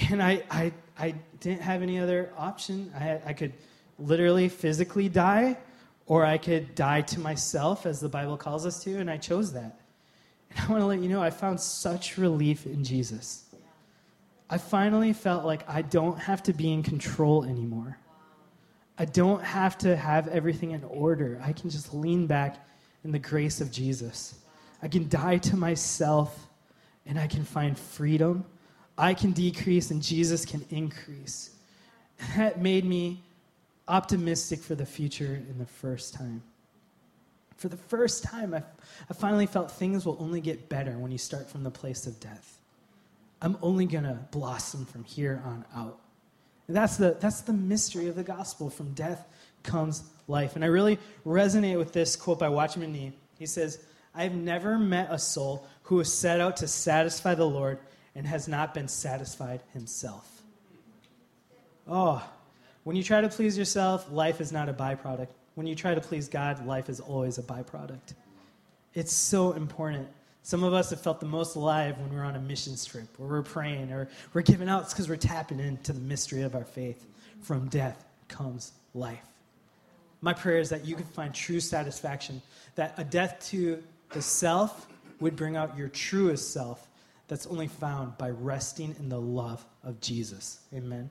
And 0.09 0.21
I, 0.21 0.43
I, 0.51 0.71
I 0.97 1.15
didn't 1.39 1.61
have 1.61 1.81
any 1.81 1.99
other 1.99 2.31
option. 2.37 2.91
I, 2.97 3.19
I 3.25 3.33
could 3.33 3.53
literally 3.99 4.47
physically 4.47 5.09
die, 5.09 5.57
or 6.05 6.25
I 6.25 6.37
could 6.37 6.75
die 6.75 7.01
to 7.01 7.19
myself, 7.19 7.85
as 7.85 7.99
the 7.99 8.09
Bible 8.09 8.37
calls 8.37 8.65
us 8.65 8.83
to, 8.83 8.99
and 8.99 9.09
I 9.09 9.17
chose 9.17 9.53
that. 9.53 9.79
And 10.51 10.59
I 10.59 10.71
want 10.71 10.81
to 10.81 10.85
let 10.85 10.99
you 10.99 11.09
know 11.09 11.21
I 11.21 11.29
found 11.29 11.59
such 11.59 12.17
relief 12.17 12.65
in 12.65 12.83
Jesus. 12.83 13.43
I 14.49 14.57
finally 14.57 15.13
felt 15.13 15.45
like 15.45 15.67
I 15.69 15.81
don't 15.81 16.17
have 16.19 16.41
to 16.43 16.53
be 16.53 16.71
in 16.71 16.83
control 16.83 17.43
anymore. 17.43 17.97
I 18.97 19.05
don't 19.05 19.43
have 19.43 19.77
to 19.79 19.95
have 19.95 20.27
everything 20.29 20.71
in 20.71 20.83
order. 20.85 21.39
I 21.43 21.53
can 21.53 21.69
just 21.69 21.93
lean 21.93 22.27
back 22.27 22.65
in 23.03 23.11
the 23.11 23.19
grace 23.19 23.61
of 23.61 23.71
Jesus. 23.71 24.35
I 24.81 24.87
can 24.87 25.09
die 25.09 25.37
to 25.37 25.57
myself 25.57 26.47
and 27.05 27.19
I 27.19 27.27
can 27.27 27.43
find 27.43 27.77
freedom. 27.77 28.45
I 28.97 29.13
can 29.13 29.31
decrease 29.31 29.91
and 29.91 30.01
Jesus 30.01 30.45
can 30.45 30.65
increase. 30.69 31.51
That 32.35 32.59
made 32.59 32.83
me 32.83 33.21
optimistic 33.87 34.59
for 34.59 34.73
the 34.73 34.87
future 34.87 35.35
in 35.49 35.59
the 35.59 35.67
first 35.67 36.15
time. 36.15 36.41
For 37.57 37.69
the 37.69 37.77
first 37.77 38.23
time, 38.23 38.55
I, 38.55 38.63
I 39.09 39.13
finally 39.13 39.45
felt 39.45 39.71
things 39.71 40.03
will 40.03 40.17
only 40.19 40.41
get 40.41 40.67
better 40.67 40.97
when 40.97 41.11
you 41.11 41.19
start 41.19 41.47
from 41.47 41.63
the 41.63 41.69
place 41.69 42.07
of 42.07 42.19
death. 42.19 42.57
I'm 43.41 43.57
only 43.61 43.85
going 43.85 44.03
to 44.03 44.17
blossom 44.31 44.85
from 44.85 45.03
here 45.03 45.41
on 45.45 45.63
out. 45.75 45.99
And 46.67 46.75
that's 46.75 46.97
the, 46.97 47.17
that's 47.19 47.41
the 47.41 47.53
mystery 47.53 48.07
of 48.07 48.15
the 48.15 48.23
gospel. 48.23 48.69
From 48.69 48.93
death 48.93 49.27
comes 49.63 50.03
life. 50.27 50.55
And 50.55 50.63
I 50.63 50.67
really 50.67 50.97
resonate 51.25 51.77
with 51.77 51.93
this 51.93 52.15
quote 52.15 52.39
by 52.39 52.49
Watchman 52.49 52.91
Nee. 52.91 53.13
He 53.37 53.45
says, 53.45 53.79
I've 54.13 54.33
never 54.33 54.77
met 54.77 55.09
a 55.11 55.19
soul 55.19 55.67
who 55.83 55.99
has 55.99 56.11
set 56.11 56.41
out 56.41 56.57
to 56.57 56.67
satisfy 56.67 57.35
the 57.35 57.45
Lord 57.45 57.79
and 58.17 58.25
has 58.25 58.47
not 58.47 58.73
been 58.73 58.87
satisfied 58.87 59.61
himself. 59.73 60.41
Oh, 61.87 62.27
when 62.83 62.95
you 62.95 63.03
try 63.03 63.21
to 63.21 63.29
please 63.29 63.55
yourself, 63.57 64.11
life 64.11 64.41
is 64.41 64.51
not 64.51 64.67
a 64.67 64.73
byproduct. 64.73 65.27
When 65.53 65.67
you 65.67 65.75
try 65.75 65.93
to 65.93 66.01
please 66.01 66.27
God, 66.27 66.65
life 66.65 66.89
is 66.89 66.99
always 66.99 67.37
a 67.37 67.43
byproduct. 67.43 68.15
It's 68.95 69.13
so 69.13 69.53
important. 69.53 70.07
Some 70.41 70.63
of 70.63 70.73
us 70.73 70.89
have 70.89 70.99
felt 70.99 71.19
the 71.19 71.27
most 71.27 71.55
alive 71.55 71.99
when 71.99 72.11
we're 72.11 72.23
on 72.23 72.35
a 72.35 72.39
mission 72.39 72.75
trip, 72.75 73.07
or 73.19 73.27
we're 73.27 73.43
praying, 73.43 73.91
or 73.91 74.09
we're 74.33 74.41
giving 74.41 74.67
out. 74.67 74.83
It's 74.83 74.93
because 74.93 75.07
we're 75.07 75.17
tapping 75.17 75.59
into 75.59 75.93
the 75.93 75.99
mystery 75.99 76.41
of 76.41 76.55
our 76.55 76.65
faith. 76.65 77.05
From 77.41 77.69
death 77.69 78.03
comes 78.29 78.71
life. 78.95 79.25
My 80.21 80.33
prayer 80.33 80.57
is 80.57 80.69
that 80.69 80.85
you 80.85 80.95
can 80.95 81.05
find 81.05 81.35
true 81.35 81.59
satisfaction, 81.59 82.41
that 82.75 82.95
a 82.97 83.03
death 83.03 83.37
to 83.49 83.83
the 84.09 84.23
self 84.23 84.87
would 85.19 85.35
bring 85.35 85.55
out 85.55 85.77
your 85.77 85.89
truest 85.89 86.51
self 86.51 86.87
that's 87.27 87.47
only 87.47 87.67
found 87.67 88.17
by 88.17 88.29
resting 88.29 88.95
in 88.99 89.09
the 89.09 89.19
love 89.19 89.65
of 89.83 89.99
Jesus. 89.99 90.59
Amen. 90.73 91.09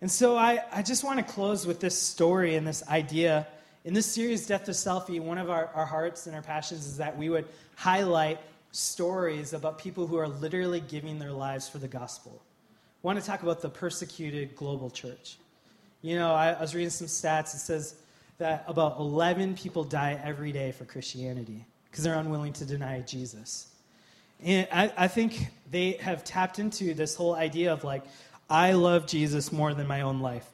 And 0.00 0.10
so 0.10 0.36
I, 0.36 0.62
I 0.72 0.82
just 0.82 1.04
want 1.04 1.18
to 1.18 1.24
close 1.24 1.66
with 1.66 1.80
this 1.80 2.00
story 2.00 2.56
and 2.56 2.66
this 2.66 2.86
idea. 2.88 3.46
In 3.84 3.94
this 3.94 4.06
series, 4.06 4.46
Death 4.46 4.64
to 4.64 4.72
Selfie, 4.72 5.20
one 5.20 5.38
of 5.38 5.48
our, 5.48 5.70
our 5.74 5.86
hearts 5.86 6.26
and 6.26 6.34
our 6.34 6.42
passions 6.42 6.86
is 6.86 6.96
that 6.98 7.16
we 7.16 7.28
would 7.28 7.46
highlight 7.76 8.38
stories 8.72 9.52
about 9.52 9.78
people 9.78 10.06
who 10.06 10.16
are 10.16 10.28
literally 10.28 10.80
giving 10.80 11.18
their 11.18 11.32
lives 11.32 11.68
for 11.68 11.78
the 11.78 11.88
gospel. 11.88 12.42
I 12.42 13.06
want 13.06 13.20
to 13.20 13.24
talk 13.24 13.42
about 13.42 13.62
the 13.62 13.70
persecuted 13.70 14.54
global 14.56 14.90
church. 14.90 15.38
You 16.02 16.16
know, 16.16 16.34
I, 16.34 16.52
I 16.52 16.60
was 16.60 16.74
reading 16.74 16.90
some 16.90 17.06
stats. 17.06 17.54
It 17.54 17.60
says 17.60 17.94
that 18.38 18.64
about 18.68 18.98
11 18.98 19.54
people 19.54 19.84
die 19.84 20.20
every 20.22 20.52
day 20.52 20.72
for 20.72 20.84
Christianity 20.84 21.64
because 21.90 22.04
they're 22.04 22.18
unwilling 22.18 22.52
to 22.54 22.66
deny 22.66 23.00
Jesus. 23.00 23.72
And 24.42 24.68
I, 24.72 24.92
I, 24.96 25.08
think 25.08 25.48
they 25.70 25.92
have 25.92 26.24
tapped 26.24 26.58
into 26.58 26.94
this 26.94 27.14
whole 27.14 27.34
idea 27.34 27.72
of 27.72 27.84
like, 27.84 28.02
I 28.50 28.72
love 28.72 29.06
Jesus 29.06 29.50
more 29.50 29.74
than 29.74 29.86
my 29.86 30.02
own 30.02 30.20
life. 30.20 30.46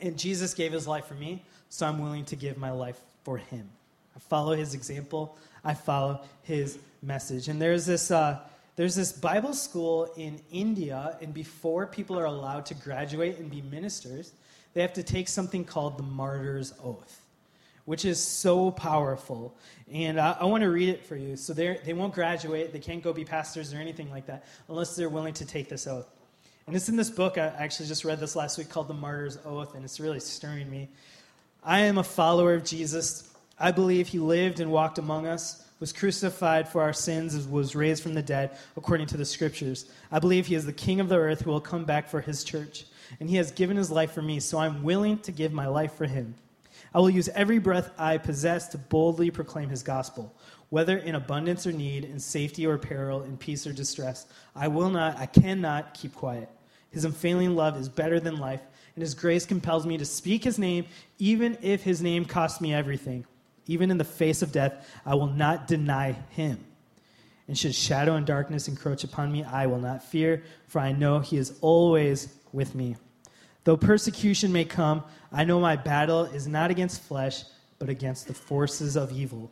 And 0.00 0.18
Jesus 0.18 0.54
gave 0.54 0.72
his 0.72 0.86
life 0.86 1.06
for 1.06 1.14
me, 1.14 1.42
so 1.68 1.86
I'm 1.86 1.98
willing 1.98 2.24
to 2.26 2.36
give 2.36 2.58
my 2.58 2.70
life 2.70 3.00
for 3.24 3.38
him. 3.38 3.68
I 4.14 4.18
follow 4.18 4.54
his 4.54 4.74
example, 4.74 5.36
I 5.64 5.74
follow 5.74 6.20
his 6.42 6.78
message. 7.02 7.48
And 7.48 7.60
there's 7.60 7.86
this, 7.86 8.10
uh, 8.10 8.40
there's 8.76 8.94
this 8.94 9.12
Bible 9.12 9.52
school 9.52 10.10
in 10.16 10.40
India, 10.50 11.16
and 11.22 11.32
before 11.32 11.86
people 11.86 12.18
are 12.18 12.26
allowed 12.26 12.66
to 12.66 12.74
graduate 12.74 13.38
and 13.38 13.50
be 13.50 13.62
ministers, 13.62 14.32
they 14.74 14.82
have 14.82 14.92
to 14.94 15.02
take 15.02 15.28
something 15.28 15.64
called 15.64 15.96
the 15.96 16.02
martyr's 16.02 16.74
oath, 16.84 17.22
which 17.86 18.04
is 18.04 18.22
so 18.22 18.70
powerful. 18.70 19.56
And 19.90 20.20
I, 20.20 20.36
I 20.40 20.44
want 20.44 20.62
to 20.62 20.70
read 20.70 20.90
it 20.90 21.04
for 21.06 21.16
you. 21.16 21.36
So 21.36 21.52
they 21.54 21.92
won't 21.92 22.14
graduate, 22.14 22.72
they 22.72 22.78
can't 22.78 23.02
go 23.02 23.12
be 23.12 23.24
pastors 23.24 23.72
or 23.72 23.78
anything 23.78 24.10
like 24.10 24.26
that 24.26 24.44
unless 24.68 24.94
they're 24.94 25.08
willing 25.08 25.34
to 25.34 25.46
take 25.46 25.68
this 25.68 25.86
oath. 25.86 26.08
And 26.66 26.76
it's 26.76 26.88
in 26.88 26.96
this 26.96 27.10
book, 27.10 27.38
I 27.38 27.46
actually 27.46 27.86
just 27.86 28.04
read 28.04 28.20
this 28.20 28.36
last 28.36 28.58
week 28.58 28.68
called 28.68 28.88
The 28.88 28.94
Martyr's 28.94 29.38
Oath, 29.44 29.76
and 29.76 29.84
it's 29.84 30.00
really 30.00 30.18
stirring 30.18 30.68
me. 30.68 30.88
I 31.62 31.80
am 31.80 31.96
a 31.96 32.02
follower 32.04 32.54
of 32.54 32.64
Jesus. 32.64 33.32
I 33.58 33.70
believe 33.70 34.08
he 34.08 34.18
lived 34.18 34.58
and 34.58 34.72
walked 34.72 34.98
among 34.98 35.26
us 35.26 35.64
was 35.78 35.92
crucified 35.92 36.68
for 36.68 36.80
our 36.80 36.92
sins 36.92 37.34
and 37.34 37.50
was 37.52 37.76
raised 37.76 38.02
from 38.02 38.14
the 38.14 38.22
dead 38.22 38.56
according 38.76 39.06
to 39.08 39.16
the 39.16 39.24
scriptures. 39.24 39.90
I 40.10 40.18
believe 40.18 40.46
he 40.46 40.54
is 40.54 40.64
the 40.64 40.72
king 40.72 41.00
of 41.00 41.08
the 41.08 41.16
earth 41.16 41.42
who 41.42 41.50
will 41.50 41.60
come 41.60 41.84
back 41.84 42.08
for 42.08 42.20
his 42.20 42.44
church 42.44 42.84
and 43.20 43.28
he 43.28 43.36
has 43.36 43.50
given 43.52 43.76
his 43.76 43.90
life 43.90 44.12
for 44.12 44.22
me, 44.22 44.40
so 44.40 44.58
I'm 44.58 44.82
willing 44.82 45.18
to 45.20 45.32
give 45.32 45.52
my 45.52 45.66
life 45.66 45.94
for 45.94 46.06
him. 46.06 46.34
I 46.96 46.98
will 46.98 47.10
use 47.10 47.28
every 47.34 47.58
breath 47.58 47.90
I 47.98 48.16
possess 48.16 48.68
to 48.68 48.78
boldly 48.78 49.30
proclaim 49.30 49.68
his 49.68 49.82
gospel, 49.82 50.34
whether 50.70 50.96
in 50.96 51.14
abundance 51.14 51.66
or 51.66 51.72
need, 51.72 52.04
in 52.04 52.18
safety 52.18 52.66
or 52.66 52.78
peril, 52.78 53.20
in 53.22 53.36
peace 53.36 53.66
or 53.66 53.72
distress. 53.74 54.24
I 54.54 54.68
will 54.68 54.88
not, 54.88 55.18
I 55.18 55.26
cannot 55.26 55.92
keep 55.92 56.14
quiet. 56.14 56.48
His 56.88 57.04
unfailing 57.04 57.54
love 57.54 57.78
is 57.78 57.90
better 57.90 58.18
than 58.18 58.38
life, 58.38 58.62
and 58.94 59.02
his 59.02 59.12
grace 59.12 59.44
compels 59.44 59.84
me 59.84 59.98
to 59.98 60.06
speak 60.06 60.42
his 60.42 60.58
name, 60.58 60.86
even 61.18 61.58
if 61.60 61.82
his 61.82 62.00
name 62.00 62.24
costs 62.24 62.62
me 62.62 62.72
everything. 62.72 63.26
Even 63.66 63.90
in 63.90 63.98
the 63.98 64.02
face 64.02 64.40
of 64.40 64.50
death, 64.50 64.90
I 65.04 65.16
will 65.16 65.26
not 65.26 65.68
deny 65.68 66.12
him. 66.30 66.64
And 67.46 67.58
should 67.58 67.74
shadow 67.74 68.14
and 68.14 68.24
darkness 68.24 68.68
encroach 68.68 69.04
upon 69.04 69.30
me, 69.30 69.44
I 69.44 69.66
will 69.66 69.80
not 69.80 70.02
fear, 70.02 70.44
for 70.66 70.78
I 70.78 70.92
know 70.92 71.18
he 71.18 71.36
is 71.36 71.58
always 71.60 72.34
with 72.54 72.74
me. 72.74 72.96
Though 73.66 73.76
persecution 73.76 74.52
may 74.52 74.64
come, 74.64 75.02
I 75.32 75.42
know 75.42 75.58
my 75.58 75.74
battle 75.74 76.22
is 76.26 76.46
not 76.46 76.70
against 76.70 77.02
flesh, 77.02 77.42
but 77.80 77.88
against 77.88 78.28
the 78.28 78.32
forces 78.32 78.96
of 78.96 79.10
evil. 79.10 79.50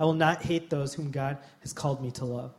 I 0.00 0.04
will 0.04 0.14
not 0.14 0.42
hate 0.42 0.68
those 0.68 0.92
whom 0.92 1.12
God 1.12 1.38
has 1.60 1.72
called 1.72 2.02
me 2.02 2.10
to 2.10 2.24
love. 2.24 2.56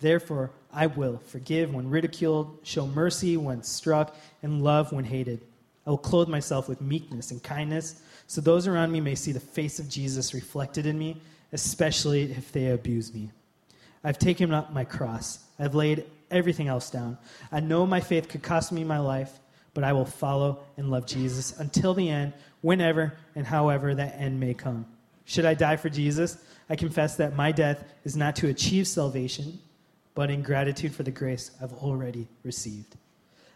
Therefore, 0.00 0.52
I 0.72 0.86
will 0.86 1.18
forgive 1.18 1.74
when 1.74 1.90
ridiculed, 1.90 2.58
show 2.62 2.86
mercy 2.86 3.36
when 3.36 3.62
struck, 3.62 4.16
and 4.42 4.64
love 4.64 4.92
when 4.92 5.04
hated. 5.04 5.42
I 5.86 5.90
will 5.90 5.98
clothe 5.98 6.28
myself 6.28 6.70
with 6.70 6.80
meekness 6.80 7.32
and 7.32 7.42
kindness, 7.42 8.00
so 8.26 8.40
those 8.40 8.66
around 8.66 8.92
me 8.92 9.02
may 9.02 9.14
see 9.14 9.32
the 9.32 9.40
face 9.40 9.78
of 9.78 9.90
Jesus 9.90 10.32
reflected 10.32 10.86
in 10.86 10.98
me, 10.98 11.20
especially 11.52 12.32
if 12.32 12.50
they 12.50 12.70
abuse 12.70 13.12
me. 13.12 13.30
I've 14.02 14.18
taken 14.18 14.54
up 14.54 14.72
my 14.72 14.84
cross. 14.84 15.40
I've 15.58 15.74
laid 15.74 16.06
everything 16.30 16.68
else 16.68 16.88
down. 16.88 17.18
I 17.52 17.60
know 17.60 17.84
my 17.84 18.00
faith 18.00 18.30
could 18.30 18.42
cost 18.42 18.72
me 18.72 18.84
my 18.84 18.98
life, 18.98 19.38
but 19.76 19.84
I 19.84 19.92
will 19.92 20.06
follow 20.06 20.60
and 20.78 20.90
love 20.90 21.04
Jesus 21.04 21.60
until 21.60 21.92
the 21.92 22.08
end, 22.08 22.32
whenever 22.62 23.12
and 23.34 23.46
however 23.46 23.94
that 23.94 24.16
end 24.18 24.40
may 24.40 24.54
come. 24.54 24.86
Should 25.26 25.44
I 25.44 25.52
die 25.52 25.76
for 25.76 25.90
Jesus, 25.90 26.38
I 26.70 26.76
confess 26.76 27.16
that 27.16 27.36
my 27.36 27.52
death 27.52 27.84
is 28.02 28.16
not 28.16 28.36
to 28.36 28.48
achieve 28.48 28.88
salvation, 28.88 29.58
but 30.14 30.30
in 30.30 30.40
gratitude 30.40 30.94
for 30.94 31.02
the 31.02 31.10
grace 31.10 31.50
I've 31.62 31.74
already 31.74 32.26
received. 32.42 32.96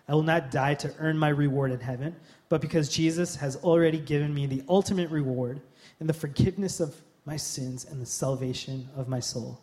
I 0.06 0.14
will 0.14 0.22
not 0.22 0.50
die 0.50 0.74
to 0.74 0.92
earn 0.98 1.16
my 1.16 1.30
reward 1.30 1.72
in 1.72 1.80
heaven, 1.80 2.14
but 2.50 2.60
because 2.60 2.90
Jesus 2.90 3.36
has 3.36 3.56
already 3.56 3.98
given 3.98 4.34
me 4.34 4.44
the 4.44 4.62
ultimate 4.68 5.08
reward 5.08 5.62
in 6.00 6.06
the 6.06 6.12
forgiveness 6.12 6.80
of 6.80 6.94
my 7.24 7.38
sins 7.38 7.86
and 7.90 7.98
the 7.98 8.04
salvation 8.04 8.86
of 8.94 9.08
my 9.08 9.20
soul. 9.20 9.58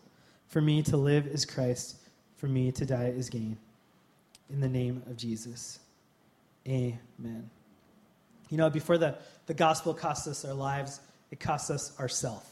For 0.48 0.60
me 0.60 0.82
to 0.82 0.98
live 0.98 1.28
is 1.28 1.46
Christ 1.46 1.98
for 2.38 2.48
me 2.48 2.72
to 2.72 2.86
die 2.86 3.14
is 3.16 3.30
gain. 3.30 3.58
In 4.50 4.60
the 4.60 4.70
name 4.70 5.04
of 5.08 5.18
Jesus. 5.18 5.80
Amen. 6.68 7.50
You 8.50 8.58
know, 8.58 8.70
before 8.70 8.98
the, 8.98 9.18
the 9.46 9.54
gospel 9.54 9.94
cost 9.94 10.28
us 10.28 10.44
our 10.44 10.54
lives, 10.54 11.00
it 11.32 11.40
costs 11.40 11.70
us 11.70 11.98
ourself. 12.00 12.50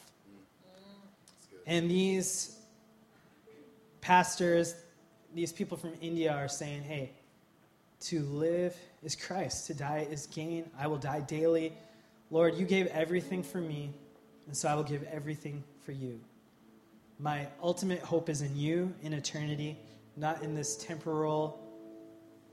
And 1.65 1.89
these 1.89 2.57
pastors, 4.01 4.75
these 5.33 5.51
people 5.51 5.77
from 5.77 5.93
India 6.01 6.31
are 6.31 6.47
saying, 6.47 6.83
hey, 6.83 7.11
to 8.01 8.21
live 8.21 8.75
is 9.03 9.15
Christ, 9.15 9.67
to 9.67 9.73
die 9.73 10.07
is 10.09 10.27
gain. 10.27 10.69
I 10.77 10.87
will 10.87 10.97
die 10.97 11.21
daily. 11.21 11.73
Lord, 12.29 12.55
you 12.55 12.65
gave 12.65 12.87
everything 12.87 13.41
for 13.43 13.59
me, 13.59 13.91
and 14.47 14.55
so 14.55 14.69
I 14.69 14.75
will 14.75 14.83
give 14.83 15.03
everything 15.03 15.63
for 15.83 15.91
you. 15.91 16.19
My 17.19 17.47
ultimate 17.63 17.99
hope 17.99 18.29
is 18.29 18.41
in 18.41 18.55
you 18.55 18.93
in 19.01 19.13
eternity, 19.13 19.77
not 20.17 20.43
in 20.43 20.53
this 20.53 20.75
temporal 20.75 21.64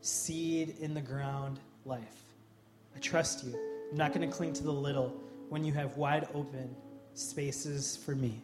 seed 0.02 0.76
in 0.80 0.92
the 0.92 1.00
ground 1.00 1.58
life. 1.86 2.22
I 2.94 2.98
trust 2.98 3.44
you. 3.44 3.54
I'm 3.90 3.96
not 3.96 4.12
going 4.12 4.28
to 4.28 4.36
cling 4.36 4.52
to 4.54 4.62
the 4.62 4.72
little 4.72 5.16
when 5.48 5.64
you 5.64 5.72
have 5.72 5.96
wide 5.96 6.28
open 6.34 6.74
spaces 7.14 7.96
for 7.96 8.14
me. 8.14 8.42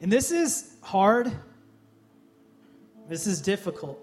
And 0.00 0.10
this 0.10 0.30
is 0.30 0.76
hard. 0.82 1.32
This 3.08 3.26
is 3.26 3.40
difficult. 3.40 4.00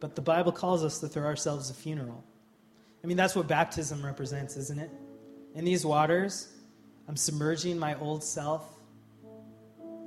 But 0.00 0.14
the 0.14 0.22
Bible 0.22 0.52
calls 0.52 0.84
us 0.84 0.98
to 1.00 1.08
throw 1.08 1.24
ourselves 1.24 1.70
a 1.70 1.74
funeral. 1.74 2.22
I 3.02 3.06
mean, 3.06 3.16
that's 3.16 3.36
what 3.36 3.46
baptism 3.46 4.04
represents, 4.04 4.56
isn't 4.56 4.78
it? 4.78 4.90
In 5.54 5.64
these 5.64 5.84
waters, 5.84 6.48
I'm 7.06 7.16
submerging 7.16 7.78
my 7.78 7.98
old 8.00 8.22
self. 8.22 8.74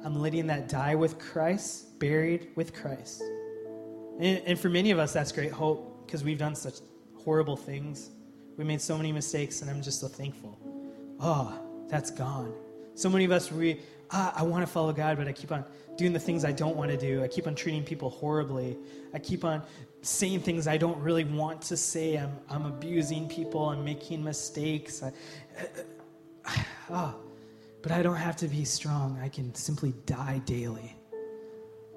I'm 0.03 0.19
letting 0.19 0.47
that 0.47 0.67
die 0.67 0.95
with 0.95 1.19
Christ, 1.19 1.99
buried 1.99 2.49
with 2.55 2.73
Christ. 2.73 3.23
And, 4.19 4.41
and 4.45 4.59
for 4.59 4.69
many 4.69 4.91
of 4.91 4.99
us, 4.99 5.13
that's 5.13 5.31
great 5.31 5.51
hope 5.51 6.05
because 6.05 6.23
we've 6.23 6.37
done 6.37 6.55
such 6.55 6.79
horrible 7.23 7.55
things. 7.55 8.09
We 8.57 8.63
made 8.63 8.81
so 8.81 8.97
many 8.97 9.11
mistakes, 9.11 9.61
and 9.61 9.69
I'm 9.69 9.81
just 9.81 9.99
so 9.99 10.07
thankful. 10.07 10.57
Oh, 11.19 11.57
that's 11.87 12.11
gone. 12.11 12.53
So 12.95 13.09
many 13.09 13.25
of 13.25 13.31
us, 13.31 13.51
we, 13.51 13.79
ah, 14.11 14.33
I 14.35 14.43
want 14.43 14.65
to 14.65 14.71
follow 14.71 14.91
God, 14.91 15.17
but 15.17 15.27
I 15.27 15.31
keep 15.31 15.51
on 15.51 15.63
doing 15.97 16.13
the 16.13 16.19
things 16.19 16.43
I 16.43 16.51
don't 16.51 16.75
want 16.75 16.91
to 16.91 16.97
do. 16.97 17.23
I 17.23 17.27
keep 17.27 17.47
on 17.47 17.55
treating 17.55 17.83
people 17.83 18.09
horribly. 18.09 18.77
I 19.13 19.19
keep 19.19 19.45
on 19.45 19.63
saying 20.01 20.41
things 20.41 20.67
I 20.67 20.77
don't 20.77 20.99
really 20.99 21.23
want 21.23 21.61
to 21.63 21.77
say. 21.77 22.17
I'm, 22.17 22.37
I'm 22.49 22.65
abusing 22.65 23.29
people. 23.29 23.69
I'm 23.69 23.85
making 23.85 24.23
mistakes. 24.23 25.03
I, 25.03 25.11
oh, 26.89 27.15
but 27.81 27.91
I 27.91 28.01
don't 28.01 28.15
have 28.15 28.35
to 28.37 28.47
be 28.47 28.65
strong. 28.65 29.19
I 29.23 29.29
can 29.29 29.53
simply 29.55 29.93
die 30.05 30.41
daily. 30.45 30.95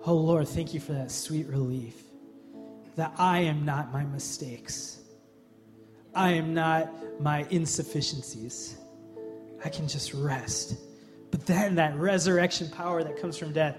Oh, 0.07 0.15
Lord, 0.15 0.47
thank 0.47 0.75
you 0.75 0.81
for 0.81 0.93
that 0.93 1.11
sweet 1.11 1.47
relief 1.49 2.04
that 2.97 3.13
I 3.19 3.41
am 3.41 3.65
not 3.65 3.93
my 3.93 4.05
mistakes. 4.05 5.01
I 6.15 6.31
am 6.33 6.55
not 6.55 7.21
my 7.21 7.47
insufficiencies. 7.51 8.77
I 9.65 9.69
can 9.69 9.89
just 9.89 10.15
rest. 10.15 10.77
But 11.31 11.47
then 11.47 11.75
that 11.77 11.97
resurrection 11.97 12.71
power 12.71 13.03
that 13.03 13.21
comes 13.21 13.37
from 13.37 13.53
death, 13.53 13.77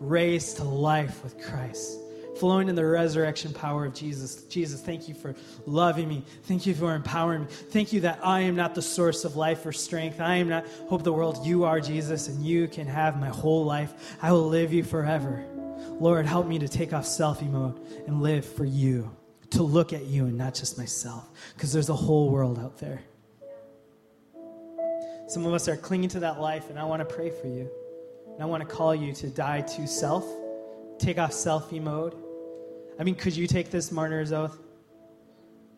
raised 0.00 0.56
to 0.56 0.64
life 0.64 1.22
with 1.22 1.40
Christ, 1.40 1.98
flowing 2.38 2.68
in 2.68 2.74
the 2.74 2.84
resurrection 2.84 3.52
power 3.52 3.86
of 3.86 3.94
Jesus. 3.94 4.44
Jesus, 4.44 4.80
thank 4.80 5.08
you 5.08 5.14
for 5.14 5.36
loving 5.66 6.08
me. 6.08 6.24
Thank 6.42 6.66
you 6.66 6.74
for 6.74 6.94
empowering 6.94 7.42
me. 7.42 7.46
Thank 7.48 7.92
you 7.92 8.00
that 8.00 8.18
I 8.22 8.40
am 8.40 8.56
not 8.56 8.74
the 8.74 8.82
source 8.82 9.24
of 9.24 9.36
life 9.36 9.64
or 9.64 9.72
strength. 9.72 10.20
I 10.20 10.36
am 10.36 10.48
not 10.48 10.66
hope 10.88 11.04
the 11.04 11.12
world. 11.12 11.46
You 11.46 11.64
are 11.64 11.80
Jesus, 11.80 12.28
and 12.28 12.44
you 12.44 12.66
can 12.66 12.86
have 12.88 13.20
my 13.20 13.28
whole 13.28 13.64
life. 13.64 14.16
I 14.20 14.32
will 14.32 14.48
live 14.48 14.72
you 14.72 14.82
forever. 14.82 15.46
Lord, 15.98 16.26
help 16.26 16.46
me 16.46 16.58
to 16.58 16.68
take 16.68 16.92
off 16.92 17.04
selfie 17.04 17.50
mode 17.50 17.80
and 18.06 18.22
live 18.22 18.44
for 18.44 18.64
you, 18.64 19.10
to 19.50 19.62
look 19.62 19.92
at 19.92 20.04
you 20.04 20.26
and 20.26 20.36
not 20.36 20.54
just 20.54 20.76
myself, 20.76 21.28
because 21.54 21.72
there's 21.72 21.88
a 21.88 21.96
whole 21.96 22.30
world 22.30 22.58
out 22.58 22.78
there. 22.78 23.00
Some 25.28 25.46
of 25.46 25.54
us 25.54 25.68
are 25.68 25.76
clinging 25.76 26.10
to 26.10 26.20
that 26.20 26.40
life, 26.40 26.70
and 26.70 26.78
I 26.78 26.84
want 26.84 27.06
to 27.06 27.14
pray 27.14 27.30
for 27.30 27.48
you. 27.48 27.68
And 28.34 28.42
I 28.42 28.46
want 28.46 28.62
to 28.62 28.68
call 28.68 28.94
you 28.94 29.14
to 29.14 29.28
die 29.28 29.62
to 29.62 29.86
self, 29.86 30.26
take 30.98 31.18
off 31.18 31.30
selfie 31.30 31.82
mode. 31.82 32.14
I 33.00 33.02
mean, 33.02 33.14
could 33.14 33.34
you 33.34 33.46
take 33.46 33.70
this 33.70 33.90
martyr's 33.90 34.32
oath? 34.32 34.58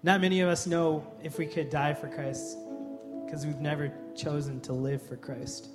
Not 0.03 0.21
many 0.21 0.41
of 0.41 0.49
us 0.49 0.67
know 0.67 1.07
if 1.23 1.39
we 1.39 1.47
could 1.47 1.71
die 1.71 1.95
for 1.95 2.09
Christ 2.09 2.59
because 3.25 3.47
we've 3.47 3.61
never 3.61 3.93
chosen 4.17 4.61
to 4.63 4.73
live 4.73 5.01
for 5.01 5.17
Christ. 5.17 5.69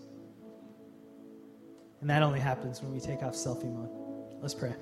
And 2.02 2.10
that 2.10 2.22
only 2.22 2.40
happens 2.40 2.82
when 2.82 2.92
we 2.92 3.00
take 3.00 3.24
off 3.24 3.34
selfie 3.34 3.74
mode. 3.74 4.03
Let's 4.44 4.54
pray. 4.54 4.74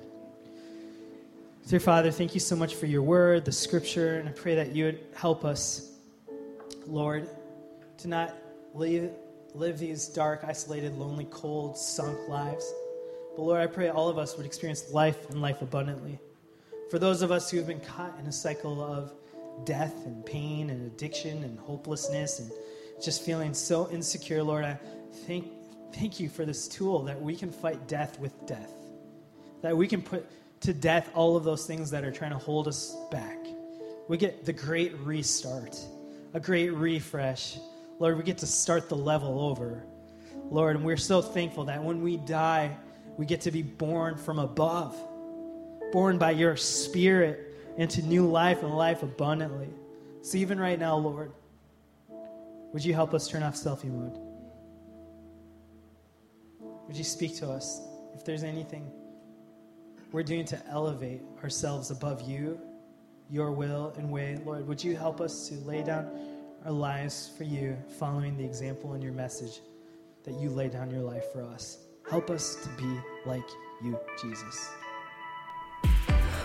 Dear 1.68 1.78
Father, 1.78 2.10
thank 2.10 2.34
you 2.34 2.40
so 2.40 2.56
much 2.56 2.74
for 2.74 2.86
your 2.86 3.02
word, 3.02 3.44
the 3.44 3.52
scripture, 3.52 4.18
and 4.18 4.28
I 4.28 4.32
pray 4.32 4.56
that 4.56 4.74
you 4.74 4.86
would 4.86 4.98
help 5.14 5.44
us, 5.44 5.92
Lord, 6.84 7.28
to 7.98 8.08
not 8.08 8.34
live, 8.74 9.12
live 9.54 9.78
these 9.78 10.08
dark, 10.08 10.42
isolated, 10.42 10.98
lonely, 10.98 11.28
cold, 11.30 11.78
sunk 11.78 12.28
lives. 12.28 12.74
But 13.36 13.42
Lord, 13.42 13.60
I 13.60 13.68
pray 13.68 13.88
all 13.88 14.08
of 14.08 14.18
us 14.18 14.36
would 14.36 14.46
experience 14.46 14.90
life 14.90 15.30
and 15.30 15.40
life 15.40 15.62
abundantly. 15.62 16.18
For 16.90 16.98
those 16.98 17.22
of 17.22 17.30
us 17.30 17.48
who 17.48 17.58
have 17.58 17.68
been 17.68 17.78
caught 17.78 18.18
in 18.18 18.26
a 18.26 18.32
cycle 18.32 18.82
of 18.82 19.12
death 19.64 19.94
and 20.06 20.26
pain 20.26 20.70
and 20.70 20.88
addiction 20.88 21.44
and 21.44 21.56
hopelessness 21.60 22.40
and 22.40 22.50
just 23.00 23.24
feeling 23.24 23.54
so 23.54 23.88
insecure, 23.92 24.42
Lord, 24.42 24.64
I 24.64 24.76
thank, 25.24 25.46
thank 25.94 26.18
you 26.18 26.28
for 26.28 26.44
this 26.44 26.66
tool 26.66 27.04
that 27.04 27.22
we 27.22 27.36
can 27.36 27.52
fight 27.52 27.86
death 27.86 28.18
with 28.18 28.44
death. 28.44 28.81
That 29.62 29.76
we 29.76 29.86
can 29.86 30.02
put 30.02 30.28
to 30.60 30.72
death 30.72 31.10
all 31.14 31.36
of 31.36 31.44
those 31.44 31.66
things 31.66 31.90
that 31.90 32.04
are 32.04 32.12
trying 32.12 32.32
to 32.32 32.38
hold 32.38 32.68
us 32.68 32.96
back. 33.10 33.38
We 34.08 34.16
get 34.16 34.44
the 34.44 34.52
great 34.52 34.96
restart, 34.98 35.78
a 36.34 36.40
great 36.40 36.70
refresh, 36.70 37.58
Lord, 38.02 38.16
we 38.16 38.24
get 38.24 38.38
to 38.38 38.46
start 38.46 38.88
the 38.88 38.96
level 38.96 39.40
over. 39.40 39.84
Lord, 40.50 40.74
and 40.74 40.84
we're 40.84 40.96
so 40.96 41.22
thankful 41.22 41.66
that 41.66 41.82
when 41.82 42.02
we 42.02 42.16
die, 42.16 42.76
we 43.16 43.26
get 43.26 43.40
to 43.42 43.52
be 43.52 43.62
born 43.62 44.16
from 44.16 44.40
above, 44.40 44.96
born 45.92 46.18
by 46.18 46.32
your 46.32 46.56
Spirit 46.56 47.54
into 47.76 48.02
new 48.02 48.26
life 48.26 48.64
and 48.64 48.76
life 48.76 49.04
abundantly. 49.04 49.68
So, 50.22 50.36
even 50.38 50.58
right 50.58 50.80
now, 50.80 50.96
Lord, 50.96 51.30
would 52.72 52.84
you 52.84 52.92
help 52.92 53.14
us 53.14 53.28
turn 53.28 53.44
off 53.44 53.54
selfie 53.54 53.84
mode? 53.84 54.18
Would 56.88 56.96
you 56.96 57.04
speak 57.04 57.36
to 57.36 57.48
us 57.48 57.82
if 58.14 58.24
there's 58.24 58.42
anything 58.42 58.90
we're 60.12 60.22
doing 60.22 60.44
to 60.46 60.62
elevate 60.68 61.22
ourselves 61.42 61.90
above 61.90 62.22
you, 62.22 62.60
your 63.30 63.52
will 63.52 63.94
and 63.96 64.10
way? 64.10 64.38
Lord, 64.44 64.66
would 64.68 64.82
you 64.82 64.96
help 64.96 65.20
us 65.20 65.48
to 65.48 65.54
lay 65.56 65.82
down 65.82 66.10
our 66.64 66.72
lives 66.72 67.30
for 67.36 67.44
you, 67.44 67.76
following 67.98 68.36
the 68.36 68.44
example 68.44 68.94
in 68.94 69.02
your 69.02 69.12
message 69.12 69.60
that 70.24 70.34
you 70.34 70.50
lay 70.50 70.68
down 70.68 70.90
your 70.90 71.02
life 71.02 71.24
for 71.32 71.42
us. 71.42 71.78
Help 72.08 72.30
us 72.30 72.56
to 72.62 72.68
be 72.80 73.00
like 73.26 73.48
you, 73.82 73.98
Jesus. 74.20 74.70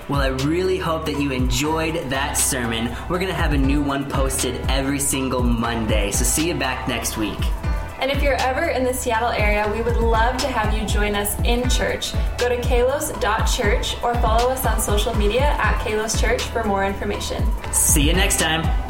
Well, 0.10 0.22
I 0.22 0.28
really 0.28 0.78
hope 0.78 1.06
that 1.06 1.20
you 1.20 1.32
enjoyed 1.32 1.96
that 2.10 2.34
sermon. 2.34 2.96
We're 3.10 3.20
going 3.20 3.28
to 3.28 3.34
have 3.34 3.54
a 3.54 3.58
new 3.58 3.82
one 3.82 4.10
posted 4.10 4.56
every 4.70 5.00
single 5.00 5.44
Monday, 5.44 6.12
so 6.12 6.24
see 6.24 6.48
you 6.48 6.56
back 6.56 6.88
next 6.88 7.18
week. 7.18 7.38
And 8.00 8.12
if 8.12 8.22
you're 8.22 8.40
ever 8.42 8.66
in 8.66 8.84
the 8.84 8.94
Seattle 8.94 9.30
area, 9.30 9.72
we 9.72 9.82
would 9.82 9.98
love 9.98 10.38
to 10.38 10.48
have 10.48 10.74
you 10.78 10.88
join 10.88 11.16
us 11.16 11.40
in 11.42 11.70
church. 11.70 12.14
Go 12.38 12.50
to 12.50 12.58
kalos.church 12.58 14.04
or 14.04 14.14
follow 14.16 14.50
us 14.50 14.66
on 14.66 14.80
social 14.80 15.16
media 15.16 15.56
at 15.60 15.80
Kalos 15.80 16.20
Church 16.20 16.42
for 16.44 16.64
more 16.64 16.86
information. 16.86 17.44
See 17.72 18.08
you 18.08 18.14
next 18.14 18.40
time. 18.40 18.87